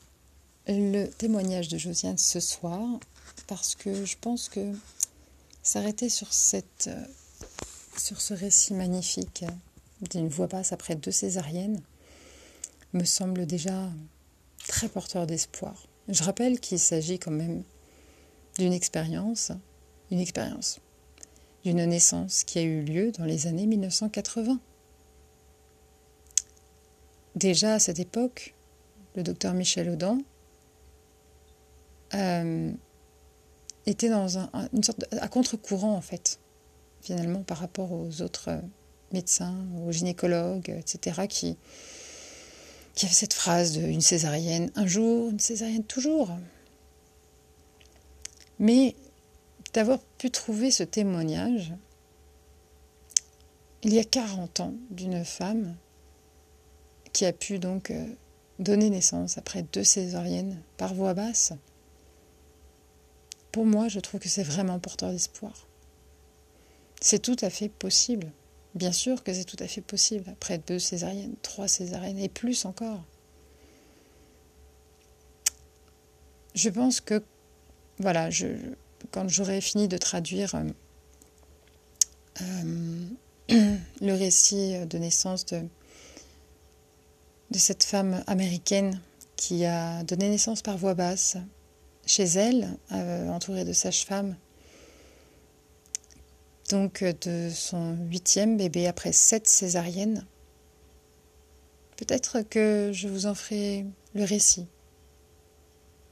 le 0.77 1.07
témoignage 1.07 1.67
de 1.67 1.77
Josiane 1.77 2.17
ce 2.17 2.39
soir 2.39 2.99
parce 3.47 3.75
que 3.75 4.05
je 4.05 4.15
pense 4.19 4.49
que 4.49 4.73
s'arrêter 5.63 6.09
sur, 6.09 6.31
cette, 6.31 6.89
sur 7.97 8.21
ce 8.21 8.33
récit 8.33 8.73
magnifique 8.73 9.45
d'une 10.11 10.27
voix 10.27 10.47
basse 10.47 10.71
après 10.71 10.95
deux 10.95 11.11
césariennes 11.11 11.81
me 12.93 13.03
semble 13.03 13.45
déjà 13.45 13.89
très 14.67 14.89
porteur 14.89 15.25
d'espoir. 15.25 15.87
Je 16.07 16.23
rappelle 16.23 16.59
qu'il 16.59 16.79
s'agit 16.79 17.19
quand 17.19 17.31
même 17.31 17.63
d'une 18.57 18.73
expérience, 18.73 19.51
une 20.11 20.19
expérience, 20.19 20.79
d'une 21.63 21.83
naissance 21.85 22.43
qui 22.43 22.59
a 22.59 22.63
eu 22.63 22.83
lieu 22.83 23.11
dans 23.11 23.25
les 23.25 23.47
années 23.47 23.65
1980. 23.65 24.59
Déjà 27.35 27.75
à 27.75 27.79
cette 27.79 27.99
époque, 27.99 28.53
le 29.15 29.23
docteur 29.23 29.53
Michel 29.53 29.89
Audin 29.89 30.19
euh, 32.13 32.71
était 33.85 34.09
dans 34.09 34.37
un, 34.37 34.49
une 34.73 34.83
sorte 34.83 35.05
à 35.19 35.27
contre-courant 35.27 35.95
en 35.95 36.01
fait, 36.01 36.39
finalement 37.01 37.41
par 37.41 37.57
rapport 37.57 37.91
aux 37.91 38.21
autres 38.21 38.61
médecins, 39.11 39.55
aux 39.85 39.91
gynécologues, 39.91 40.69
etc., 40.69 41.27
qui, 41.27 41.57
qui 42.95 43.05
avaient 43.05 43.15
cette 43.15 43.33
phrase 43.33 43.73
de 43.73 43.81
une 43.81 44.01
césarienne 44.01 44.71
un 44.75 44.85
jour, 44.85 45.29
une 45.29 45.39
césarienne 45.39 45.83
toujours. 45.83 46.29
Mais 48.59 48.95
d'avoir 49.73 49.99
pu 50.17 50.31
trouver 50.31 50.71
ce 50.71 50.83
témoignage 50.83 51.73
il 53.83 53.93
y 53.93 53.99
a 53.99 54.03
40 54.03 54.59
ans 54.59 54.73
d'une 54.89 55.23
femme 55.23 55.75
qui 57.13 57.25
a 57.25 57.31
pu 57.31 57.59
donc 57.59 57.91
euh, 57.91 58.05
donner 58.59 58.89
naissance 58.89 59.37
après 59.37 59.63
deux 59.63 59.83
césariennes 59.83 60.61
par 60.77 60.93
voie 60.93 61.13
basse, 61.13 61.53
pour 63.51 63.65
moi, 63.65 63.87
je 63.87 63.99
trouve 63.99 64.19
que 64.19 64.29
c'est 64.29 64.43
vraiment 64.43 64.79
porteur 64.79 65.11
d'espoir. 65.11 65.67
C'est 67.01 67.19
tout 67.19 67.37
à 67.41 67.49
fait 67.49 67.69
possible. 67.69 68.31
Bien 68.75 68.91
sûr 68.91 69.23
que 69.23 69.33
c'est 69.33 69.45
tout 69.45 69.57
à 69.59 69.67
fait 69.67 69.81
possible 69.81 70.25
après 70.29 70.59
deux 70.59 70.79
césariennes, 70.79 71.35
trois 71.41 71.67
césariennes 71.67 72.19
et 72.19 72.29
plus 72.29 72.65
encore. 72.65 73.03
Je 76.53 76.69
pense 76.69 77.01
que, 77.01 77.23
voilà, 77.99 78.29
quand 79.11 79.27
j'aurai 79.27 79.61
fini 79.61 79.87
de 79.87 79.97
traduire 79.97 80.55
euh, 80.55 80.69
euh, 82.41 83.75
le 84.01 84.13
récit 84.13 84.85
de 84.85 84.97
naissance 84.97 85.45
de, 85.47 85.63
cette 87.53 87.83
femme 87.83 88.23
américaine 88.27 88.99
qui 89.35 89.65
a 89.65 90.03
donné 90.03 90.29
naissance 90.29 90.61
par 90.61 90.77
voie 90.77 90.93
basse 90.93 91.37
chez 92.09 92.23
elle, 92.23 92.77
euh, 92.91 93.29
entourée 93.29 93.65
de 93.65 93.73
sages-femmes. 93.73 94.35
Donc 96.69 97.03
euh, 97.03 97.13
de 97.21 97.49
son 97.53 97.95
huitième 98.09 98.57
bébé 98.57 98.87
après 98.87 99.11
sept 99.11 99.47
césariennes. 99.47 100.25
Peut-être 101.97 102.41
que 102.41 102.91
je 102.93 103.07
vous 103.07 103.27
en 103.27 103.35
ferai 103.35 103.85
le 104.15 104.23
récit. 104.23 104.67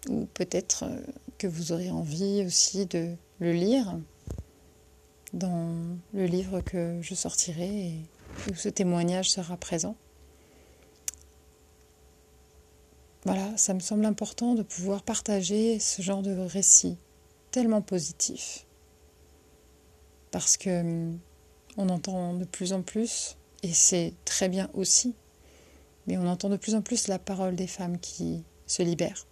Ou 0.10 0.28
peut-être 0.34 0.84
euh, 0.84 1.00
que 1.40 1.48
vous 1.48 1.72
aurez 1.72 1.90
envie 1.90 2.44
aussi 2.46 2.86
de 2.86 3.16
le 3.40 3.52
lire 3.52 3.98
dans 5.34 5.76
le 6.14 6.26
livre 6.26 6.62
que 6.62 7.00
je 7.02 7.16
sortirai 7.16 7.88
et 7.88 7.94
où 8.50 8.56
ce 8.56 8.70
témoignage 8.70 9.32
sera 9.32 9.58
présent. 9.58 9.96
Voilà, 13.28 13.58
ça 13.58 13.74
me 13.74 13.82
semble 13.82 14.06
important 14.06 14.56
de 14.56 14.64
pouvoir 14.64 15.04
partager 15.04 15.80
ce 15.80 16.02
genre 16.02 16.22
de 16.22 16.32
récit 16.32 16.96
tellement 17.52 17.82
positif. 17.82 18.66
Parce 20.32 20.56
que 20.56 20.80
hum, 20.80 21.20
on 21.76 21.90
entend 21.90 22.36
de 22.36 22.46
plus 22.46 22.72
en 22.72 22.84
plus, 22.84 23.36
et 23.64 23.74
c'est 23.74 24.14
très 24.24 24.48
bien 24.48 24.70
aussi, 24.74 25.14
mais 26.06 26.18
on 26.18 26.26
entend 26.26 26.48
de 26.48 26.56
plus 26.56 26.74
en 26.74 26.82
plus 26.82 27.10
la 27.10 27.20
parole 27.20 27.58
des 27.58 27.68
femmes 27.68 28.00
qui 28.00 28.46
se 28.66 28.82
libèrent. 28.82 29.28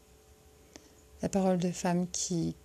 La 1.22 1.30
parole 1.30 1.58
de 1.58 1.72
femmes 1.72 2.10
qui 2.12 2.58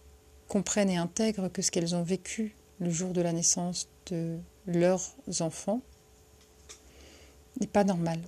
comprennent 0.48 0.90
et 0.90 0.96
intègrent 0.96 1.46
que 1.46 1.62
ce 1.62 1.70
qu'elles 1.70 1.94
ont 1.94 2.02
vécu 2.02 2.56
le 2.80 2.90
jour 2.90 3.12
de 3.12 3.20
la 3.20 3.32
naissance 3.32 3.88
de 4.06 4.36
leurs 4.66 5.14
enfants 5.38 5.80
n'est 7.60 7.68
pas 7.68 7.84
normal 7.84 8.18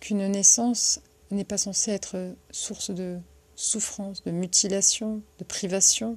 qu'une 0.00 0.26
naissance 0.26 1.00
n'est 1.30 1.44
pas 1.44 1.58
censée 1.58 1.92
être 1.92 2.34
source 2.50 2.90
de 2.90 3.18
souffrance, 3.54 4.24
de 4.24 4.30
mutilation, 4.30 5.22
de 5.38 5.44
privation, 5.44 6.16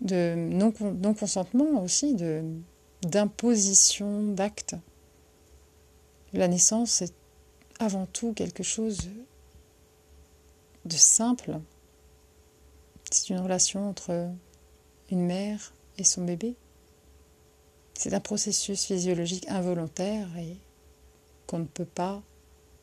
de 0.00 0.34
non-consentement 0.34 1.82
aussi, 1.82 2.16
d'imposition 3.02 4.32
d'actes. 4.32 4.74
La 6.32 6.48
naissance 6.48 7.02
est 7.02 7.14
avant 7.78 8.06
tout 8.06 8.32
quelque 8.34 8.62
chose 8.62 9.08
de 10.84 10.96
simple. 10.96 11.60
C'est 13.10 13.30
une 13.30 13.40
relation 13.40 13.88
entre 13.88 14.28
une 15.10 15.24
mère 15.24 15.72
et 15.96 16.04
son 16.04 16.24
bébé. 16.24 16.54
C'est 17.94 18.12
un 18.12 18.20
processus 18.20 18.84
physiologique 18.84 19.48
involontaire 19.48 20.28
et 20.36 20.56
qu'on 21.48 21.58
ne 21.58 21.64
peut 21.64 21.84
pas, 21.84 22.22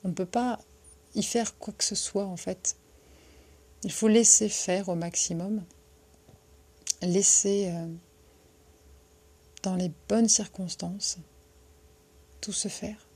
on 0.04 0.10
ne 0.10 0.14
peut 0.14 0.26
pas 0.26 0.60
y 1.14 1.24
faire 1.24 1.58
quoi 1.58 1.74
que 1.78 1.86
ce 1.86 1.96
soit 1.96 2.26
en 2.26 2.36
fait. 2.36 2.76
Il 3.84 3.92
faut 3.92 4.10
laisser 4.10 4.50
faire 4.50 4.90
au 4.90 4.96
maximum. 4.96 5.64
laisser 7.02 7.72
euh, 7.72 7.88
dans 9.62 9.76
les 9.76 9.92
bonnes 10.10 10.28
circonstances 10.28 11.18
tout 12.42 12.54
se 12.54 12.68
faire, 12.68 13.08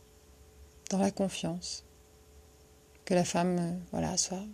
dans 0.92 1.00
la 1.00 1.12
confiance, 1.12 1.84
que 3.06 3.16
la 3.16 3.24
femme 3.24 3.58
euh, 3.60 3.74
voilà, 3.92 4.16
soit 4.18 4.46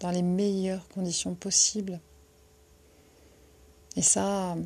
dans 0.00 0.10
les 0.10 0.22
meilleures 0.22 0.88
conditions 0.88 1.34
possibles. 1.34 2.00
Et 3.96 4.02
ça, 4.02 4.56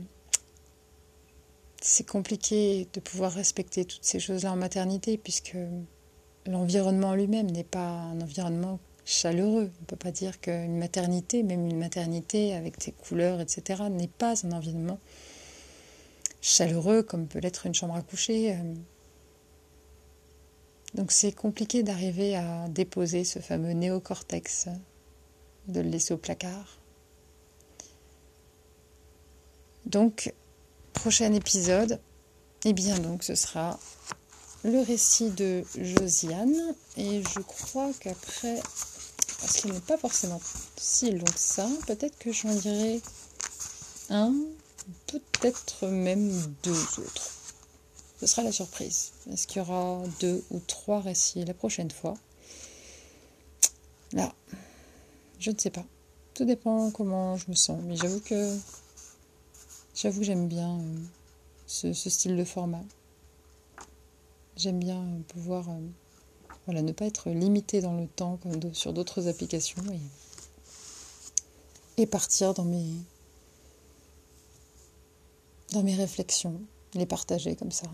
c'est 1.87 2.09
compliqué 2.09 2.89
de 2.95 3.01
pouvoir 3.01 3.31
respecter 3.33 3.85
toutes 3.85 4.05
ces 4.05 4.19
choses-là 4.19 4.53
en 4.53 4.57
maternité, 4.57 5.19
puisque 5.19 5.55
l'environnement 6.47 7.15
lui-même 7.15 7.51
n'est 7.51 7.63
pas 7.63 7.87
un 7.87 8.23
environnement 8.23 8.81
chaleureux. 9.05 9.71
On 9.79 9.83
ne 9.83 9.87
peut 9.87 9.97
pas 9.97 10.11
dire 10.11 10.41
qu'une 10.41 10.79
maternité, 10.79 11.43
même 11.43 11.69
une 11.69 11.79
maternité 11.79 12.55
avec 12.55 12.83
ses 12.83 12.93
couleurs, 12.93 13.39
etc., 13.43 13.83
n'est 13.91 14.09
pas 14.09 14.47
un 14.47 14.53
environnement 14.53 14.99
chaleureux 16.41 17.03
comme 17.03 17.27
peut 17.27 17.39
l'être 17.39 17.67
une 17.67 17.75
chambre 17.75 17.97
à 17.97 18.03
coucher. 18.03 18.57
Donc 20.95 21.13
c'est 21.13 21.33
compliqué 21.33 21.83
d'arriver 21.83 22.35
à 22.35 22.67
déposer 22.71 23.25
ce 23.25 23.41
fameux 23.41 23.73
néocortex, 23.73 24.69
de 25.69 25.81
le 25.83 25.91
laisser 25.91 26.15
au 26.15 26.19
placard. 26.19 26.79
Donc, 29.85 30.33
prochain 30.95 31.33
épisode, 31.35 32.01
eh 32.65 32.73
bien 32.73 32.99
donc 32.99 33.23
ce 33.23 33.35
sera 33.35 33.79
le 34.65 34.81
récit 34.81 35.31
de 35.31 35.63
Josiane 35.77 36.75
et 36.97 37.23
je 37.23 37.41
crois 37.41 37.91
qu'après 38.01 38.61
parce 39.41 39.59
qu'il 39.59 39.73
n'est 39.73 39.81
pas 39.81 39.99
forcément 39.99 40.41
si 40.79 41.11
long 41.11 41.25
que 41.25 41.39
ça. 41.39 41.69
Peut-être 41.87 42.19
que 42.19 42.33
j'en 42.33 42.55
dirai 42.55 43.03
un, 44.09 44.33
peut-être 45.07 45.87
même 45.87 46.31
deux 46.63 46.83
autres. 46.99 47.31
Ce 48.21 48.27
sera 48.27 48.43
la 48.43 48.53
surprise. 48.53 49.13
Est-ce 49.31 49.47
qu'il 49.47 49.59
y 49.59 49.61
aura 49.61 50.03
deux 50.21 50.43
ou 50.51 50.61
trois 50.61 51.01
récits 51.01 51.45
la 51.45 51.53
prochaine 51.53 51.91
fois? 51.91 52.15
Là, 54.13 54.33
je 55.39 55.51
ne 55.51 55.59
sais 55.59 55.71
pas. 55.71 55.85
Tout 56.33 56.47
dépend 56.47 56.91
comment 56.91 57.37
je 57.37 57.45
me 57.49 57.55
sens. 57.55 57.79
Mais 57.85 57.97
j'avoue 57.97 58.21
que 58.21 58.57
j'avoue 59.95 60.23
j'aime 60.23 60.49
bien 60.49 60.79
euh, 60.81 60.99
ce, 61.67 61.93
style 61.93 62.37
de 62.37 62.45
format. 62.45 62.85
J'aime 64.57 64.79
bien 64.79 65.05
pouvoir 65.29 65.69
euh, 65.69 65.81
voilà, 66.67 66.83
ne 66.83 66.93
pas 66.93 67.07
être 67.07 67.31
limité 67.31 67.81
dans 67.81 67.95
le 67.95 68.07
temps 68.07 68.39
comme 68.43 68.75
sur 68.75 68.93
d'autres 68.93 69.29
applications 69.29 69.83
et, 71.97 72.07
partir 72.07 72.55
dans 72.55 72.65
mes, 72.65 72.93
dans 75.73 75.83
mes 75.83 75.95
réflexions, 75.95 76.61
les 76.95 77.07
partager 77.07 77.55
comme 77.57 77.73
ça. 77.73 77.87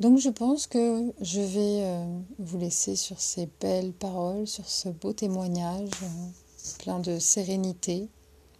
Donc 0.00 0.18
je 0.18 0.28
pense 0.28 0.66
que 0.66 1.12
je 1.20 1.40
vais 1.40 1.84
euh, 1.84 2.18
vous 2.40 2.58
laisser 2.58 2.96
sur 2.96 3.20
ces 3.20 3.48
belles 3.60 3.92
paroles, 3.92 4.46
sur 4.46 4.68
ce 4.68 4.88
beau 4.88 5.12
témoignage 5.12 5.88
euh, 6.02 6.76
plein 6.80 6.98
de 6.98 7.20
sérénité, 7.20 8.08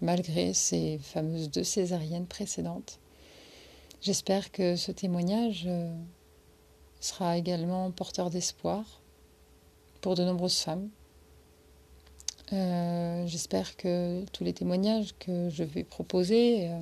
malgré 0.04 0.52
ces 0.52 0.98
fameuses 0.98 1.50
deux 1.50 1.64
césariennes 1.64 2.26
précédentes. 2.26 3.00
J'espère 4.02 4.52
que 4.52 4.76
ce 4.76 4.92
témoignage 4.92 5.64
euh, 5.66 5.90
sera 7.00 7.38
également 7.38 7.90
porteur 7.90 8.28
d'espoir 8.28 9.00
pour 10.02 10.14
de 10.14 10.22
nombreuses 10.22 10.58
femmes. 10.58 10.90
Euh, 12.52 13.26
j'espère 13.26 13.78
que 13.78 14.26
tous 14.26 14.44
les 14.44 14.52
témoignages 14.52 15.14
que 15.18 15.48
je 15.48 15.64
vais 15.64 15.84
proposer 15.84 16.68
euh, 16.68 16.78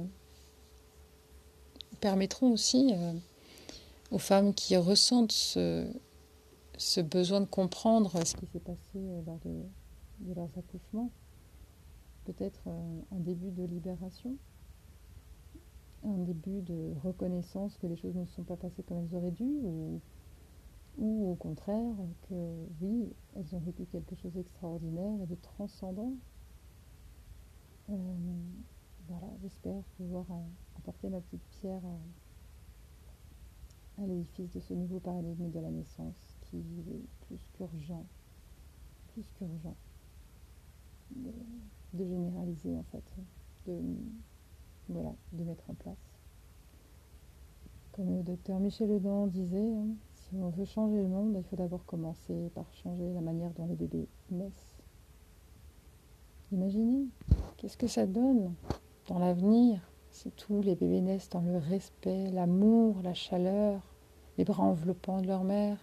permettront 2.00 2.50
aussi 2.50 2.92
aux 4.11 4.18
femmes 4.18 4.52
qui 4.52 4.76
ressentent 4.76 5.30
ce, 5.30 5.87
besoin 7.02 7.40
de 7.40 7.46
comprendre 7.46 8.12
ce 8.26 8.35
qui 8.35 8.46
s'est 8.52 8.58
passé 8.58 8.98
lors 9.24 9.38
de 9.44 10.35
leurs 10.35 10.50
accouchements, 10.58 11.12
peut-être 12.24 12.68
un 12.68 13.18
début 13.18 13.50
de 13.50 13.64
libération, 13.64 14.37
un 16.04 16.18
début 16.18 16.62
de 16.62 16.92
reconnaissance 17.02 17.76
que 17.78 17.87
les 17.87 17.96
choses 17.96 18.16
ne 18.16 18.26
sont 18.26 18.42
pas 18.42 18.56
passées 18.56 18.82
comme 18.82 18.98
elles 18.98 19.14
auraient 19.14 19.30
dû, 19.30 19.61
ou 19.62 20.00
ou 20.98 21.32
au 21.32 21.35
contraire 21.37 21.96
que 22.28 22.66
oui, 22.80 23.12
elles 23.35 23.54
ont 23.54 23.61
vécu 23.61 23.87
quelque 23.87 24.14
chose 24.14 24.32
d'extraordinaire 24.32 25.22
et 25.22 25.26
de 25.26 25.37
transcendant. 25.37 26.12
Euh, 27.90 27.94
voilà, 29.08 29.26
j'espère 29.40 29.82
pouvoir 29.96 30.26
euh, 30.30 30.78
apporter 30.78 31.08
ma 31.08 31.20
petite 31.20 31.42
pierre 31.61 31.82
à, 33.98 34.06
l'édifice 34.06 34.50
de 34.50 34.61
ce 34.61 34.74
nouveau 34.74 35.00
paradigme 35.00 35.50
de 35.50 35.61
la 35.61 35.70
naissance 35.70 36.37
qui 36.42 36.58
est 36.58 37.26
plus 37.26 37.48
qu'urgent, 37.54 38.04
plus 39.12 39.24
qu'urgent 39.38 39.76
de, 41.92 42.05
généraliser 42.05 42.76
en 42.76 42.85
fait, 42.85 43.05
de, 43.66 45.44
mettre 45.44 45.70
en 45.70 45.74
place. 45.74 46.18
Comme 47.92 48.16
le 48.16 48.22
docteur 48.22 48.59
Michel 48.59 48.88
Ledan 48.88 49.26
disait, 49.26 49.74
hein, 49.74 49.88
si 50.14 50.37
on 50.37 50.48
veut 50.48 50.64
changer 50.64 51.02
le 51.02 51.09
monde, 51.09 51.35
il 51.37 51.44
faut 51.44 51.57
d'abord 51.57 51.85
commencer 51.85 52.50
par 52.55 52.72
changer 52.72 53.12
la 53.12 53.20
manière 53.20 53.50
dont 53.52 53.66
les 53.66 53.74
bébés 53.74 54.09
naissent. 54.31 54.83
Imaginez, 56.52 57.07
qu'est-ce 57.57 57.76
que 57.76 57.87
ça 57.87 58.07
donne 58.07 58.55
dans 59.09 59.18
l'avenir 59.18 59.81
si 60.11 60.31
tous 60.31 60.61
les 60.62 60.74
bébés 60.74 61.00
naissent 61.00 61.31
dans 61.31 61.40
le 61.40 61.57
respect, 61.57 62.31
l'amour, 62.31 63.00
la 63.02 63.14
chaleur, 63.14 63.81
les 64.37 64.44
bras 64.44 64.62
enveloppants 64.62 65.22
de 65.22 65.26
leur 65.26 65.44
mère, 65.44 65.78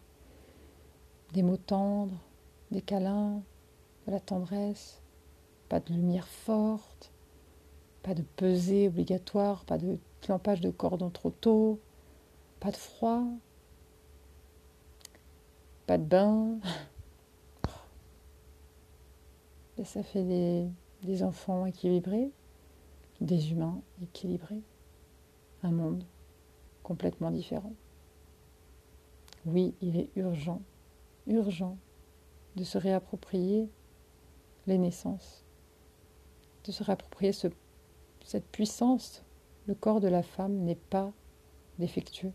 des 1.34 1.44
mots 1.44 1.58
tendres, 1.58 2.20
des 2.72 2.82
câlins, 2.82 3.42
de 4.06 4.12
la 4.12 4.20
tendresse, 4.20 4.99
pas 5.70 5.80
de 5.80 5.94
lumière 5.94 6.28
forte, 6.28 7.12
pas 8.04 8.16
de 8.16 8.24
pesée 8.36 8.88
obligatoire, 8.88 9.64
pas 9.66 9.78
de 9.78 9.98
clampage 10.22 10.62
de 10.62 10.72
cordon 10.72 11.10
trop 11.10 11.30
tôt, 11.30 11.80
pas 12.60 12.72
de 12.72 12.76
froid, 12.78 13.24
pas 15.86 15.98
de 15.98 16.04
bain. 16.04 16.60
Et 19.78 19.86
ça 19.86 20.04
fait 20.04 20.24
des, 21.04 21.24
enfants 21.24 21.66
équilibrés, 21.66 22.32
des 23.22 23.52
humains 23.52 23.82
équilibrés, 24.02 24.62
un 25.64 25.72
monde 25.72 26.04
complètement 26.84 27.32
différent. 27.32 27.74
Oui, 29.46 29.74
il 29.82 29.96
est 29.98 30.10
urgent, 30.18 30.62
urgent 31.28 31.78
de 32.58 32.66
se 32.66 32.78
réapproprier 32.78 33.70
les 34.68 34.78
naissances, 34.78 35.46
se 36.72 36.84
réapproprier 36.84 37.32
cette 37.32 38.48
puissance. 38.52 39.24
Le 39.68 39.76
corps 39.76 40.00
de 40.00 40.08
la 40.08 40.24
femme 40.24 40.58
n'est 40.64 40.76
pas 40.76 41.12
défectueux. 41.78 42.34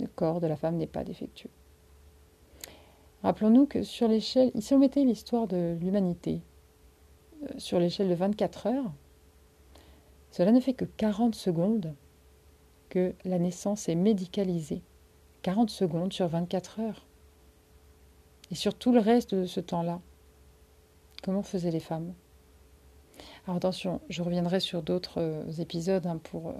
Le 0.00 0.06
corps 0.06 0.40
de 0.40 0.46
la 0.46 0.56
femme 0.56 0.76
n'est 0.76 0.86
pas 0.86 1.04
défectueux. 1.04 1.50
Rappelons-nous 3.22 3.66
que 3.66 3.82
sur 3.82 4.08
l'échelle, 4.08 4.50
ici 4.54 4.74
on 4.74 4.78
mettait 4.78 5.04
l'histoire 5.04 5.46
de 5.46 5.76
l'humanité 5.80 6.40
euh, 7.44 7.48
sur 7.58 7.78
l'échelle 7.78 8.08
de 8.08 8.14
24 8.14 8.66
heures, 8.66 8.92
cela 10.32 10.50
ne 10.50 10.60
fait 10.60 10.72
que 10.72 10.84
40 10.84 11.34
secondes 11.34 11.94
que 12.88 13.14
la 13.24 13.38
naissance 13.38 13.88
est 13.88 13.94
médicalisée. 13.94 14.82
40 15.42 15.70
secondes 15.70 16.12
sur 16.12 16.26
24 16.26 16.80
heures. 16.80 17.06
Et 18.50 18.54
sur 18.54 18.74
tout 18.74 18.92
le 18.92 19.00
reste 19.00 19.34
de 19.34 19.46
ce 19.46 19.60
temps-là, 19.60 20.00
comment 21.22 21.42
faisaient 21.42 21.70
les 21.70 21.80
femmes? 21.80 22.14
Alors 23.46 23.56
attention, 23.56 24.00
je 24.08 24.22
reviendrai 24.22 24.60
sur 24.60 24.82
d'autres 24.82 25.20
euh, 25.20 25.50
épisodes 25.58 26.06
hein, 26.06 26.20
pour, 26.22 26.50
euh, 26.50 26.54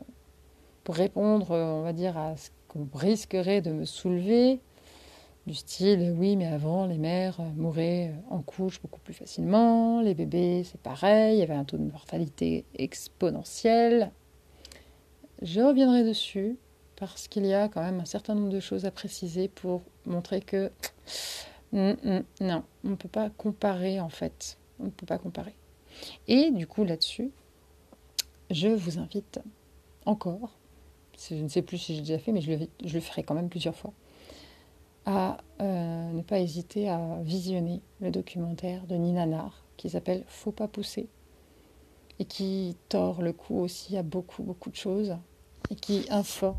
pour 0.84 0.96
répondre, 0.96 1.50
on 1.50 1.82
va 1.82 1.92
dire, 1.92 2.18
à 2.18 2.36
ce 2.36 2.50
qu'on 2.68 2.88
risquerait 2.94 3.60
de 3.60 3.70
me 3.72 3.84
soulever 3.84 4.60
du 5.46 5.54
style 5.54 6.14
oui 6.16 6.36
mais 6.36 6.46
avant 6.46 6.86
les 6.86 6.98
mères 6.98 7.40
euh, 7.40 7.50
mouraient 7.56 8.08
euh, 8.08 8.34
en 8.34 8.42
couche 8.42 8.80
beaucoup 8.80 9.00
plus 9.00 9.14
facilement, 9.14 10.00
les 10.00 10.14
bébés 10.14 10.62
c'est 10.64 10.80
pareil, 10.80 11.36
il 11.36 11.40
y 11.40 11.42
avait 11.42 11.54
un 11.54 11.64
taux 11.64 11.78
de 11.78 11.90
mortalité 11.90 12.64
exponentiel. 12.76 14.12
Je 15.40 15.60
reviendrai 15.60 16.04
dessus 16.04 16.56
parce 16.96 17.26
qu'il 17.26 17.46
y 17.46 17.54
a 17.54 17.68
quand 17.68 17.82
même 17.82 18.00
un 18.00 18.04
certain 18.04 18.34
nombre 18.34 18.50
de 18.50 18.60
choses 18.60 18.84
à 18.84 18.92
préciser 18.92 19.48
pour 19.48 19.82
montrer 20.06 20.40
que 20.40 20.70
mm, 21.72 21.90
mm, 22.04 22.24
non, 22.42 22.62
on 22.84 22.90
ne 22.90 22.94
peut 22.96 23.08
pas 23.08 23.30
comparer 23.30 23.98
en 23.98 24.10
fait, 24.10 24.58
on 24.78 24.84
ne 24.84 24.90
peut 24.90 25.06
pas 25.06 25.18
comparer. 25.18 25.54
Et 26.28 26.50
du 26.50 26.66
coup 26.66 26.84
là-dessus, 26.84 27.30
je 28.50 28.68
vous 28.68 28.98
invite 28.98 29.40
encore, 30.04 30.50
je 31.28 31.34
ne 31.34 31.48
sais 31.48 31.62
plus 31.62 31.78
si 31.78 31.94
j'ai 31.94 32.00
déjà 32.00 32.18
fait, 32.18 32.32
mais 32.32 32.40
je 32.40 32.52
le, 32.52 33.00
ferai 33.00 33.22
quand 33.22 33.34
même 33.34 33.48
plusieurs 33.48 33.76
fois, 33.76 33.92
à 35.06 35.38
euh, 35.60 36.12
ne 36.12 36.22
pas 36.22 36.38
hésiter 36.38 36.88
à 36.88 37.18
visionner 37.22 37.80
le 38.00 38.10
documentaire 38.10 38.86
de 38.86 38.94
Nina 38.94 39.26
Nar, 39.26 39.64
qui 39.76 39.90
s'appelle 39.90 40.24
Faut 40.26 40.52
pas 40.52 40.68
pousser 40.68 41.08
et 42.18 42.24
qui 42.24 42.76
tord 42.88 43.22
le 43.22 43.32
cou 43.32 43.58
aussi 43.58 43.96
à 43.96 44.02
beaucoup, 44.02 44.42
beaucoup 44.42 44.70
de 44.70 44.76
choses 44.76 45.16
et 45.70 45.74
qui 45.74 46.06
informe 46.10 46.56